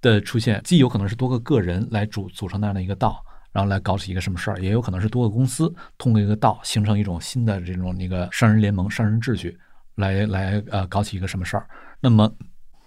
[0.00, 3.22] 的出现，既有可能是多个个人来组组成那样的一个道，
[3.52, 9.58] 然后来搞起一个什么事儿，也有可能是多个公司通过一个道形成一种新的这种那个商人联盟、商人秩序，
[9.96, 11.68] 来来呃搞起一个什么事儿。
[12.00, 12.32] 那么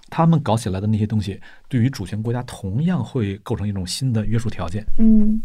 [0.09, 1.39] 他们搞起来的那些东西，
[1.69, 4.85] 对于主权国家同样会构成一种新的约束条件。
[4.97, 5.41] 嗯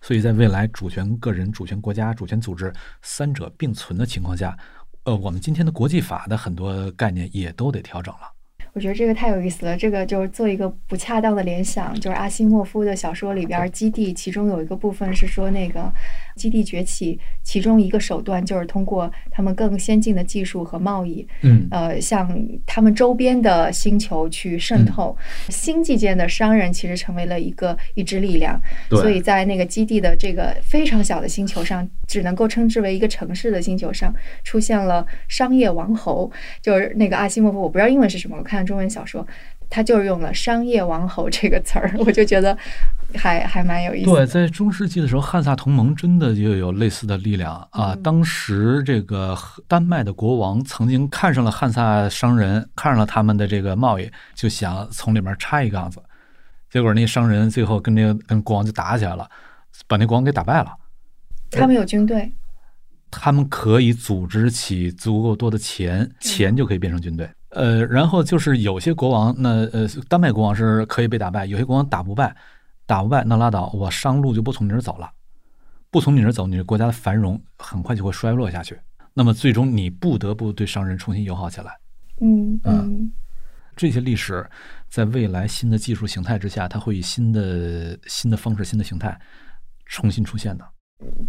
[0.00, 2.72] 所以在未来主权个人、主权国家、主权组织
[3.02, 4.56] 三者并存的情况下，
[5.04, 8.20] 呃，我们今天的国际法的很多概念也都得调整了。
[8.74, 9.76] 我觉得这个太有意思了。
[9.76, 15.90] 这个就是做一个不恰当的联想，就是阿西莫夫的小说里边，《基地》其中有一个部分是说那个
[16.38, 21.66] 基地崛起，其中一个手段就是通过他们更先进的技术和贸易，嗯。
[21.70, 22.28] 呃，向
[22.64, 25.16] 他们周边的星球去渗透。
[25.48, 28.60] 星际间的商人其实成为了一个一支力量，
[28.90, 34.14] 所以在那个基地的这个非常小的星球上，只能够称之为一个城市的星球上，
[34.44, 36.30] 出现了商业王侯，
[36.62, 39.26] 就是那个阿西莫夫，我不知道英文是什么，我看中文小说，
[39.68, 42.56] 他就是用了“商业王侯”这个词儿， 我就觉得
[43.14, 47.94] 还还蛮有意思对，在中世纪的时候，汉萨同盟真的就有类似的力量啊。
[47.94, 49.36] 嗯当时这个
[49.66, 56.02] 丹麦的国王曾经看上了汉萨商人，看上了他们的这个贸易，就想从里面插一杠子。
[56.70, 59.26] 结果那商人最后跟那个跟国王就打起来了，
[59.86, 60.70] 把那国王给打败了。
[61.50, 62.30] 他们有军队，
[63.10, 67.26] 他们可以组织起足够多的钱，钱就可以变成军队。
[67.52, 72.36] 呃，然后就是有些国王，那呃，丹麦国王是可以被打败，有些国王打不败，
[72.88, 75.12] 打不败那拉倒，我商路就不从你这儿走了，
[75.90, 78.80] 不从你这儿走，你这国家的繁荣很快就会衰落下去。
[79.12, 81.78] 那么最终你不得不对商人重新友好起来。
[82.22, 83.12] 嗯嗯
[83.76, 84.48] 这些历史
[84.88, 89.20] 在未来新的技术形态之下，它会以新的新的方式、新的形态
[89.84, 90.66] 重新出现的。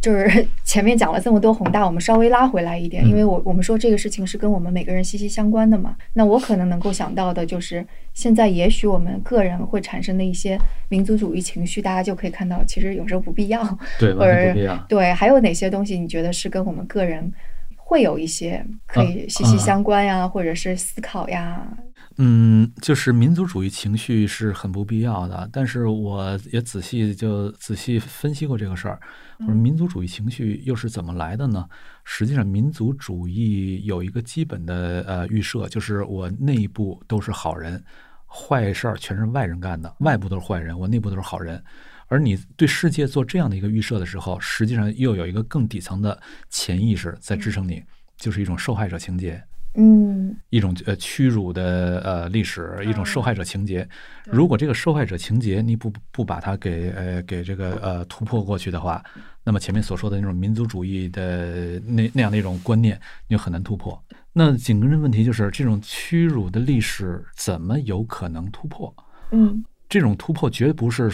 [0.02, 5.96] 就是 前面讲了这么多宏大，我们稍微拉回来一点，嗯因为我我们说这个事情是跟我们每个人息息相关的嘛。
[6.14, 10.58] 那我可能能够想到的就是，现在也许我们个人会产生的一些
[10.90, 13.62] 民族主义情绪，大家就可以看到，其实有时候不必要。
[14.00, 14.76] 对，或者不必要。
[14.88, 17.32] 对，还有哪些东西你觉得是跟我们个人
[17.76, 21.68] 会有一些可以息息相关呀，或者是思考呀？
[22.22, 29.00] 嗯，就是民族主义情绪是很不必要的，但是我也仔细就仔细分析过这个事儿。
[29.40, 31.66] 我说民族主义情绪又是怎么来的呢？
[32.04, 37.82] 实际上，民族主义有一个基本的呃预设，就是我内部都是好人，
[38.28, 41.64] 坏事儿全是外人干的，外部都是坏人，我内部都是好人。
[42.08, 47.82] 而你对世界做这样的一个预设的时候，实际上又有一个更底层的潜意识在支撑你，
[48.18, 49.42] 就是一种受害者情节。
[49.80, 53.88] 嗯一种呃屈辱的呃历史，一种受害者情节。
[54.26, 59.04] 对如果这个受害者情节你不不把它给呃给这个呃突破过去的话，
[59.44, 63.98] 那么前面所说的那种民族主义的那那样的一种观念，你就很难突破。
[64.34, 68.94] 那紧跟着问题就是，这种屈辱的历史怎么有可能突破？
[69.32, 71.12] 嗯这种突破绝不是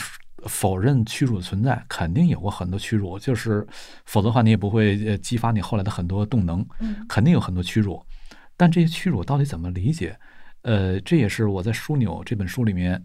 [0.47, 3.65] 否认屈辱的存在，肯定有过很多屈辱，就是
[4.05, 6.65] 否则的话你也不会呃激发你后来的很多动能。
[6.79, 8.03] 嗯肯定有很多屈辱，
[8.57, 10.17] 但这些屈辱到底怎么理解？
[10.61, 13.03] 呃，这也是我在《枢纽》这本书里面，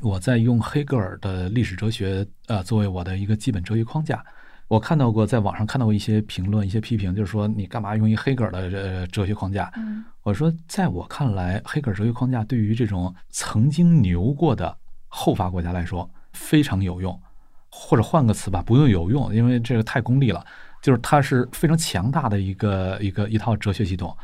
[0.00, 4.24] 我在用黑格尔的历史哲学呃作为我的一个基本哲学框架。
[4.68, 9.70] 我看到过，在网上看到过一些评论、一些批评，就是说你干嘛用一黑格尔的呃哲学框架？
[9.76, 14.74] 嗯我说，在我看来，黑格尔哲学框架对于这种曾经牛过的
[15.08, 17.20] 后发国家来说非常有用，
[17.68, 20.42] 或者换个词吧，不用有用，因为这个太功利了。
[20.80, 24.16] 就是它是非常强大的一个一个一套哲学系统。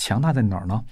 [0.00, 0.82] 强大在哪儿呢？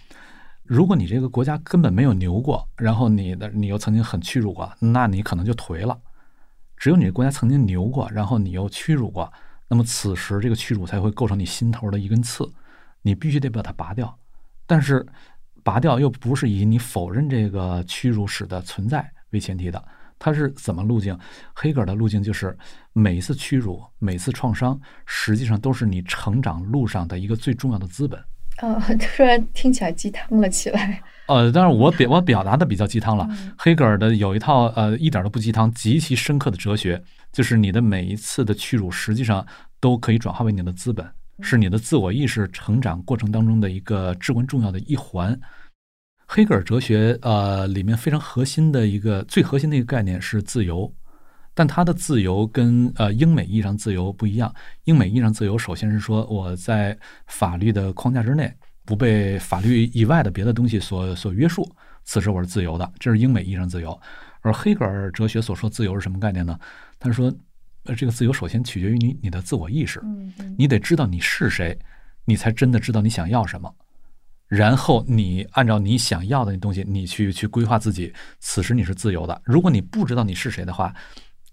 [0.64, 5.98] 如果你这个国家根本没有牛过，然后你的你又曾经很屈辱过，那你可能就颓了。
[6.76, 9.32] 只有你的国家曾经牛过，然后你又屈辱过，
[9.66, 12.46] 那么此时这个屈辱才会构成你心头的一根刺，
[13.00, 14.14] 你必须得把它拔掉。
[14.66, 15.06] 但是
[15.64, 19.82] 拔掉又不是以你否认这个屈辱史的存在为前提的，
[20.18, 21.18] 它是怎么路径？
[21.54, 22.54] 黑格尔的路径就是
[22.92, 28.22] 每一次屈辱、每次创伤，实际上都是你成长路上的一个最重要的资本。
[28.60, 31.02] 呃， 突然听起来鸡汤了起来。
[31.26, 33.26] 呃，当然我表 我表达的比较鸡汤了。
[33.30, 37.02] 嗯黑格尔的有一套呃一点都不鸡汤，极其深刻的哲学，
[37.32, 39.46] 就是你的每一次的屈辱，实际上
[39.80, 41.06] 都可以转化为你的资本，
[41.40, 45.38] 是你的自我意识成长过程当中的一个至关重要的一环。
[46.26, 50.92] 黑格尔哲学呃里面非常核心的一个最核心的一个概念是自由，
[51.58, 54.54] 但他的自由跟呃英美意义上自由不一样。
[54.84, 56.96] 英美意义上自由，首先是说我在
[57.26, 58.54] 法律的框架之内，
[58.84, 61.68] 不被法律以外的别的东西所所约束，
[62.04, 64.00] 此时我是自由的，这是英美意义上自由。
[64.42, 66.56] 而黑格尔哲学所说自由是什么概念呢？
[67.00, 67.26] 他说，
[67.86, 70.00] 呃，这个自由首先取决于你你的自我意识，
[70.56, 71.76] 你得知道你是谁，
[72.24, 73.74] 你才真的知道你想要什么。
[74.46, 79.42] 然后你按照你想要的那东西，你去去规划自己，此时你是自由的。
[79.44, 80.94] 如果你不知道你是谁的话，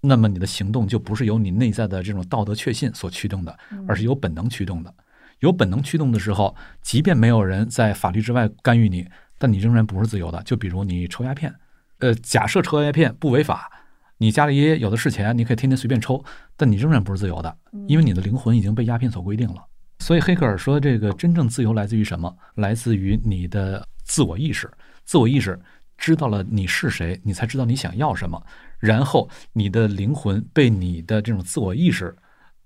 [0.00, 4.94] 那么你的行动就不是由你内在的这种道德确信所驱动的，而是由本能驱动的。
[5.40, 9.06] 有本能驱动的时候，即便没有人在法律之外干预你，
[9.38, 10.42] 但你仍然不是自由的。
[10.44, 11.54] 就比如你抽鸦片，
[11.98, 13.70] 呃，假设抽鸦片不违法，
[14.18, 16.24] 你家里有的是钱，你可以天天随便抽，
[16.56, 17.54] 但你仍然不是自由的，
[17.86, 19.62] 因为你的灵魂已经被鸦片所规定了。
[19.98, 22.34] 所以黑格尔说，这个真正自由来自于什么？
[22.54, 24.70] 来自于你的自我意识。
[25.04, 25.58] 自我意识
[25.98, 28.42] 知道了你是谁，你才知道你想要什么。
[28.78, 32.14] 然后你的灵魂被你的这种自我意识。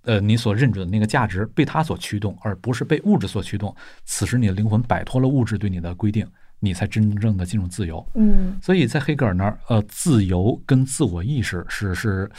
[0.04, 3.76] 呃，你所认准的那个价值被它所驱动，而不是被物质所驱动。
[4.06, 6.26] 此时，你的灵魂摆脱了物质对你的规定，
[6.58, 8.04] 你才真正的进入自由。
[8.14, 12.30] 嗯，所以在黑格尔那儿，呃，自由跟自我意识是是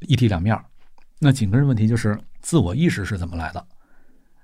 [0.00, 0.58] 一体两面。
[1.20, 3.64] 那紧跟着问题就是，自我意识是怎么来的？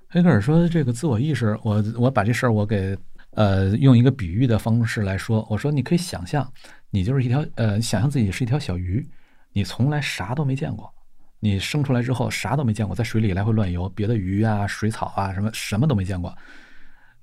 [0.07, 2.97] 黑格尔说，这个自我意识，我我把这事儿我给
[3.31, 6.49] 呃用一个比喻的方式来说，我说你可以想象，
[6.93, 9.03] 你就是一条呃，想象自己是一条小鱼，
[9.51, 10.93] 你从来啥都没见过。
[11.39, 16.37] 你生出来之后啥都没见过，在水里来回乱游，别的鱼啊、水草啊什么什么都没见过。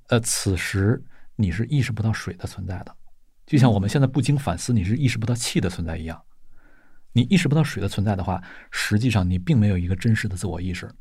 [0.08, 1.00] 呃，此时
[1.36, 2.92] 你是意识不到水的存在的，
[3.46, 6.20] 就像我们现在不经反思，你是意识不到气的存在一样。
[7.12, 8.42] 你意识不到水的存在的话，
[8.72, 10.92] 实际上你并没有一个真实的自我意识。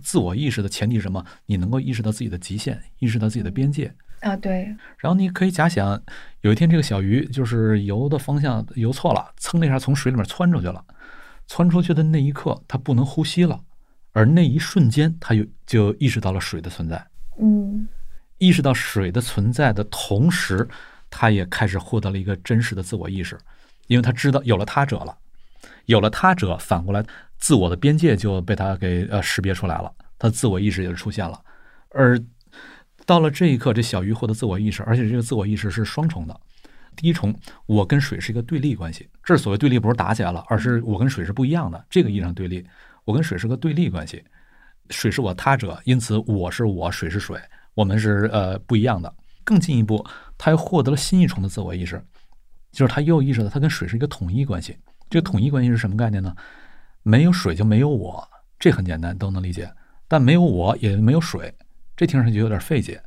[0.00, 1.24] 自我意识的前提是什么？
[1.46, 3.92] 你能够意识到自己的极限，意识到自己的边界
[4.24, 4.36] 啊。
[4.36, 4.64] 对。
[4.98, 6.02] 然后你可以假想，
[6.40, 10.84] 有一天这个小鱼就是游的方向游错了，噌的一下从水里面窜出去了。
[11.46, 13.60] 窜出去的那一刻，他不能呼吸了，
[14.12, 17.06] 而那一瞬间，他又就意识到了水的存在。
[17.38, 17.86] 嗯，
[18.38, 20.66] 意识到水的存在的同时，
[21.10, 23.38] 他也开始获得了一个真实的自我意识，
[23.88, 25.14] 因为他知道有了他者了，
[25.84, 27.04] 有了他者，反过来
[27.36, 31.38] 自我的边界就被他给呃识别出来了，他自我意识也就出现了。
[31.90, 32.18] 而
[33.06, 36.40] 到了这一刻，这小鱼获得自我意识，而且这个自我意识是双重的。
[36.96, 37.34] 第一重，
[37.66, 39.08] 我跟水是一个对立关系。
[39.24, 41.84] 这所谓对立，不是打起来了，而是我跟水是不一样的。
[41.90, 42.64] 这个意义上对立，
[43.04, 44.24] 我跟水是个对立关系。
[44.90, 47.40] 水是我他者，因此我是我，水是水，
[47.74, 49.12] 我们是呃不一样的。
[49.42, 50.04] 更进一步，
[50.38, 52.02] 他又获得了新一重的自我意识，
[52.70, 54.76] 就是他又意识到他跟水是一个统一关系。
[55.10, 56.34] 这个统一关系是什么概念呢？
[57.02, 58.26] 没有水就没有我，
[58.58, 59.70] 这很简单，都能理解。
[60.06, 61.52] 但没有我也没有水，
[61.96, 63.02] 这听上去有点费解。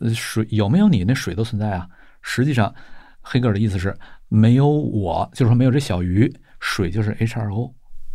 [0.00, 1.88] 呃，水有没有你，那水都存在啊。
[2.22, 2.74] 实际上。
[3.20, 3.94] 黑格尔的意思是，
[4.28, 7.70] 没有我，就是说没有这小鱼，水就是 H2O，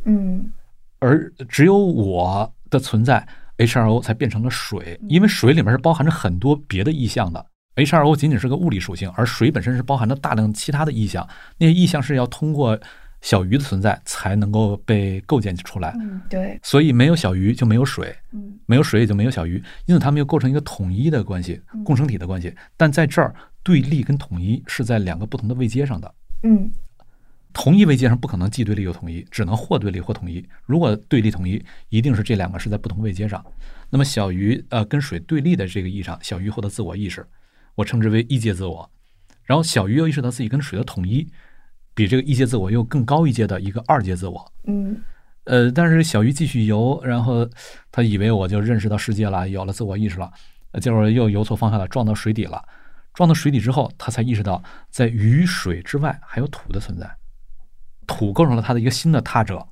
[0.06, 0.52] 嗯，
[0.98, 7.46] 而只有我的存在，H2O 才变成了水，因为水里面是包含着很多别的意象的
[7.76, 12.80] ，H2O 仅仅是个物理属性，而水本身是包含着大量其他的意象，那些意象是要通过
[13.24, 19.56] 小鱼的存在才能够被构建出来，嗯，对，所以没有小鱼就没有水，嗯，没有水也就没有小鱼，
[19.88, 23.34] 因此它们又构成一个统一的关系，共生体的关系，但在这儿。
[23.66, 26.16] 对立跟统一是在两个不同的位阶上的。
[26.42, 26.70] 嗯，
[27.54, 30.46] 同一位阶上不可能既对立又统一，只能或对立或统一。
[30.66, 33.42] 如果对立统一，一定是这两个是在不同位阶上。
[33.90, 37.26] 那么小鱼呃跟水对立的这个意义上，小鱼获得自我意识，
[37.76, 38.92] 我称之为一阶自我。
[39.46, 41.26] 然后小鱼又意识到自己跟水的统一，
[41.94, 44.52] 比这个一阶自我又更高一阶的一个二阶自我。
[44.66, 45.02] 嗯，
[45.46, 47.48] 呃，但是小鱼继续游，然后
[47.92, 50.32] 他以为我就认识到世界了，有了自我意识了，
[50.82, 52.64] 结果又游错方向了，撞到水底了。
[53.14, 57.08] 撞到水底之后，他才意识到，在雨水之外还有土的存在，
[58.08, 59.64] 土构成了他的一个新的他者，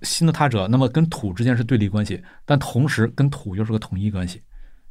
[0.00, 0.66] 新的他者。
[0.66, 4.40] 那么跟土之间是对立关系，但同时跟土又是个统一关系，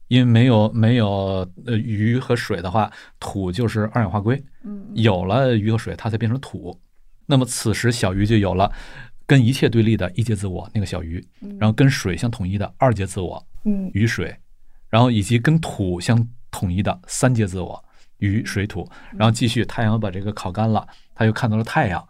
[0.08, 4.44] 因为没有没有呃鱼和水的话，土就是二氧化硅。
[4.64, 6.80] 嗯，有了鱼和水，它才变成土。
[7.26, 8.72] 那么此时小鱼就有了
[9.26, 11.26] 跟一切对立的一阶自我，那个小鱼，
[11.60, 14.36] 然后跟水相统一的二阶自我，嗯，鱼水，
[14.90, 16.28] 然后以及跟土相。
[16.52, 17.84] 统一的三阶自我，
[18.20, 22.08] 雨水土，然后继续太阳把这个烤干了，它又看到了太阳。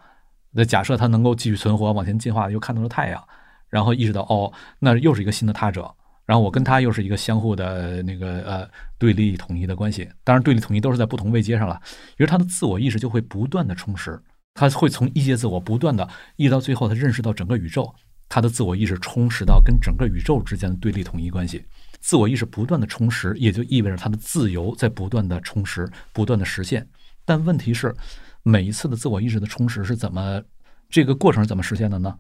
[0.52, 3.28] 那假设它能够继续存活，往前进化，又看到了太阳，
[3.70, 5.92] 然后意识到哦，那又是一个新的他者。
[6.26, 10.10] 然后我跟他又是一个相互的那个呃对立统一的关系。
[10.24, 11.80] 当然，对立统一都是在不同位阶上了，
[12.18, 14.20] 于是他的自我意识就会不断的充实，
[14.54, 17.94] 他会从一阶自我不断的，一直到最后，他认识到整个宇宙，
[18.28, 21.64] 他的自我意识充实到跟整个宇宙之间的对立统一关系。
[22.00, 26.88] 自我意识不断的充实，也就意味着他的自由在不断的充实、不断的实现。
[27.24, 27.96] 但问题是，
[28.44, 30.42] 每一次的自我意识的充实是怎么，
[30.90, 32.16] 这个过程是怎么实现的呢？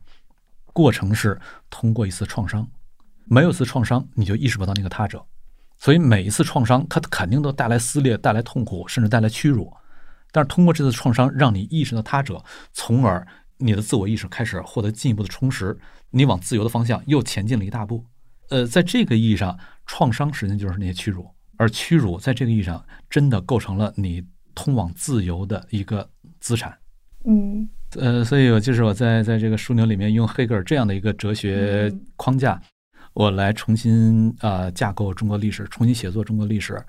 [0.73, 1.39] 过程是
[1.69, 2.67] 通过一次创伤，
[3.25, 5.23] 没有一次创伤，你就意识不到那个他者。
[5.77, 9.71] 所以每一次创伤，它肯定都带来撕裂、带来痛苦，甚至带来屈辱。
[10.31, 13.25] 但是通过这次创伤，让你意识到他者，从而
[13.57, 15.77] 你的自我意识开始获得进一步的充实，
[16.11, 18.05] 你往自由的方向又前进了一大步。
[18.49, 19.57] 呃，在这个意义上。
[19.87, 24.19] 创伤实际上就是那些屈辱，而屈辱在这个意义上真的构成了你
[24.55, 26.09] 通往自由的一个
[26.39, 26.75] 资产。
[27.23, 32.59] 嗯，呃，所以我就是我在在这个枢纽里面用黑格尔这样的一个哲学框架，
[33.15, 36.79] 我来重新呃架构中国历史，重新写作中国历史。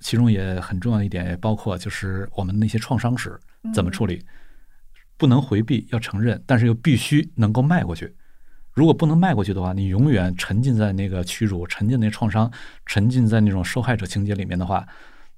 [0.00, 3.38] 其中也很重要一点，也包括就是我们那些创伤史
[3.72, 4.20] 怎么处理，
[5.16, 8.12] 不能回避，要承认，但是又必须能够迈过去。
[8.72, 12.50] 如果不能迈过去的话，你永远沉浸在那个屈辱、沉浸那创伤、
[12.84, 14.84] 沉浸在那种受害者情节里面的话，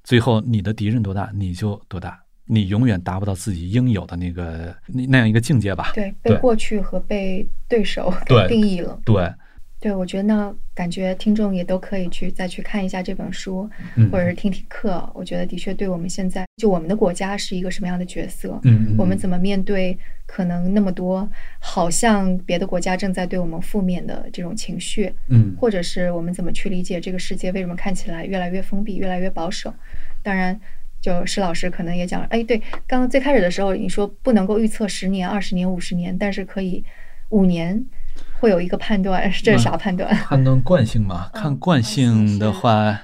[0.03, 5.93] 最后你的敌人多大，你就多大，你永远达不到自己应有的那个那那样一个境界吧？
[5.95, 8.99] 对，被过去和被对手给定义了。
[9.05, 9.15] 对。
[9.15, 9.35] 对，
[9.93, 13.69] 我觉得呢，感觉听众也都可以去再去看一下这本书，
[14.11, 15.11] 或者是听听课。
[15.15, 18.59] 我觉得的确对我们现在就我们的国家是一个什么样的角色？
[18.63, 21.29] 嗯，我们怎么面对可能那么多
[21.59, 25.13] 好像别的国家正在对我们负面的这种情绪？
[25.29, 29.75] 嗯，或者是我们怎么去理解这个世界为什么看起来越来越封闭、越来越保守？
[30.23, 30.59] 当然，
[31.01, 36.83] 就施老师可能也讲了，哎，对，刚刚最开始的时候你说不能够预测十年、二十年、五十年，但是可以
[37.29, 37.85] 五年。
[38.45, 40.15] 会有一个判断，这是啥判断？
[40.29, 41.31] 判断惯性嘛？
[41.33, 42.95] 看惯性的话，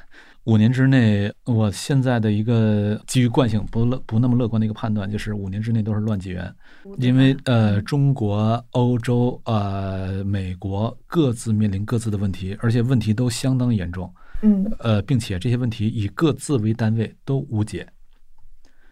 [0.45, 6.55] 五年之内，我现在的一个基于惯性不乐不那么乐观的一个判断，就是五年之内都是乱纪元，
[6.99, 14.13] 因为呃，中国、欧洲、呃，美国各自面临各自的问题，而且问题都相当严重。
[14.43, 17.87] 嗯，呃，并且这些问题以各自为单位都无解，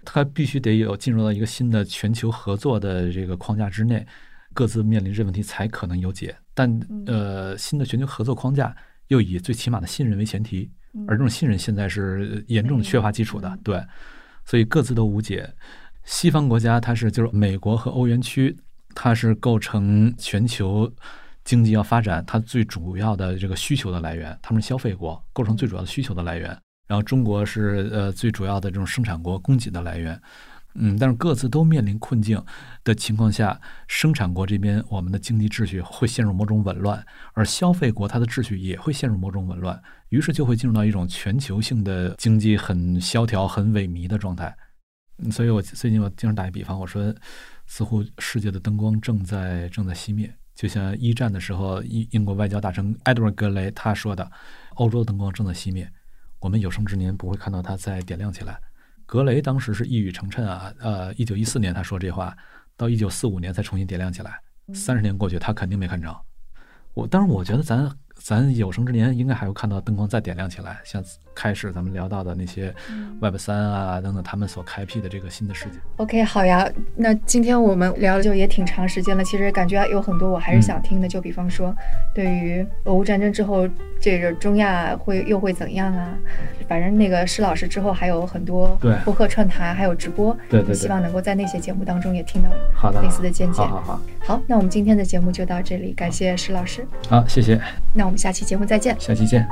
[0.03, 4.07] 它必须得有进入到一个新的全球合作的这个框架之内。
[4.55, 8.75] 各自面临这问题才可能有解，但呃，新的全球合作框架
[9.09, 10.71] 又以最起码的信任为前提，
[11.07, 13.81] 而这种信任现在是严重的缺乏基础的，对，
[14.45, 15.49] 所以各自都无解。
[16.05, 18.57] 西方国家它是就是美国和欧元区，
[18.95, 20.91] 它是构成全球
[21.45, 26.49] 经济要发展它最主要的这个需求的来源，他们是消费国，构成最主要的需求的来源。
[26.87, 30.21] 然后中国是呃最主要的这种生产国，供给的来源。
[30.81, 32.41] 嗯，但是各自都面临困境
[32.85, 37.05] 的情况下，生产国这边我们的经济秩序会陷入某种紊乱，
[37.35, 44.57] 而消费国它的秩序也会陷入某种紊乱，于是就会进入到一种全球性的经济很萧条、很萎靡的状态。
[45.33, 47.13] 所以我最近我经常打一比方，我说
[47.67, 54.31] 似乎世界的灯光正在正在熄灭，就像一战的时候，英英国外交大臣埃德温·格雷他说的
[54.77, 55.91] ：“欧洲的灯光正在熄灭，
[56.39, 58.61] 我们有生之年不会看到它再点亮起来。”
[59.09, 62.37] 格雷当时是一语成谶啊，呃，一九一四年他说这话，
[62.77, 64.39] 到一九四五年才重新点亮起来，
[64.75, 66.15] 三十年过去，他肯定没看成。
[66.93, 67.91] 我，但是我觉得咱。
[68.29, 71.03] 咱有生之年应该还会看到灯光再点亮起来，像
[71.35, 72.75] 开始咱们聊到的那些
[73.23, 75.79] Web 三啊等等，他们所开辟的这个新的世界。
[75.97, 81.75] OK，好呀，那今天我们聊了就也挺长时间了，其实感觉有很多我还是想听的，就比方说，
[82.15, 83.67] 对于俄乌战争之后，
[83.99, 86.13] 这个中亚会又会怎样啊？
[86.69, 93.63] 反正那个施老师之后还有很多播客串台，还有直播，对对，希望能够在那些节目当中也听到好的类似的见解。
[93.63, 96.87] 好好好，好，那我们今天的节目就到这里，感谢施老师。
[97.09, 97.59] 好，谢谢。
[97.95, 98.97] 那我们下期节目再见。
[98.99, 99.47] 下期见。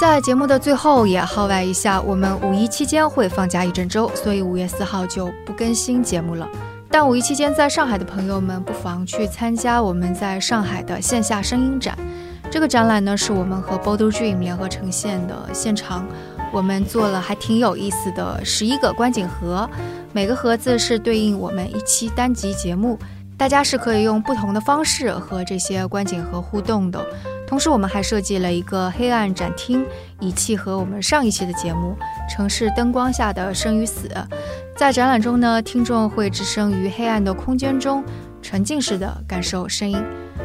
[0.00, 6.48] 在节目的最后也号外一下，我们五一期间会放假一整周，所以五月四号就不更新节目了。
[6.90, 11.96] 但五一期间在上海的朋友们不妨去参加我们在上海的线下声音展。
[12.50, 16.06] 这个展览呢是我们和 Boulder Dream 联合呈现的现场，
[16.52, 19.68] 我们做了还挺有意思的十一个观景盒，
[20.12, 22.98] 每个盒子是对应我们一期单集节目。
[23.38, 27.02] 大家是可以用不同的方式和这些观景盒互动的。
[27.46, 29.86] 同时，我们还设计了一个黑暗展厅，
[30.20, 31.96] 以契合我们上一期的节目
[32.34, 34.08] 《城市灯光下的生与死》。
[34.76, 38.04] 在展览中呢，听众会置身于黑暗的空间中，
[38.42, 39.96] 沉浸式的感受声音。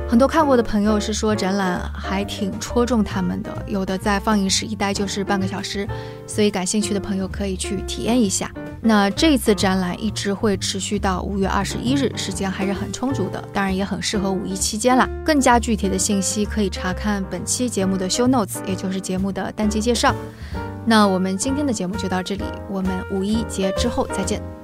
[0.07, 5.87] 很多看过的朋友是说展览还挺戳中他们的，有的在放映室一待就是半个小时，
[6.27, 8.51] 所以感兴趣的朋友可以去体验一下。
[8.81, 15.09] 那这次展览一直会持续到五月二十一日，时间还是很充足的，当然也很适合五一期间啦。
[15.25, 20.13] 更加具体的信息可以查看本期节目的 show notes，也就是节目的单集介绍。
[20.85, 24.62] 那我们今天的节目就到这里，我们五一节之后再见。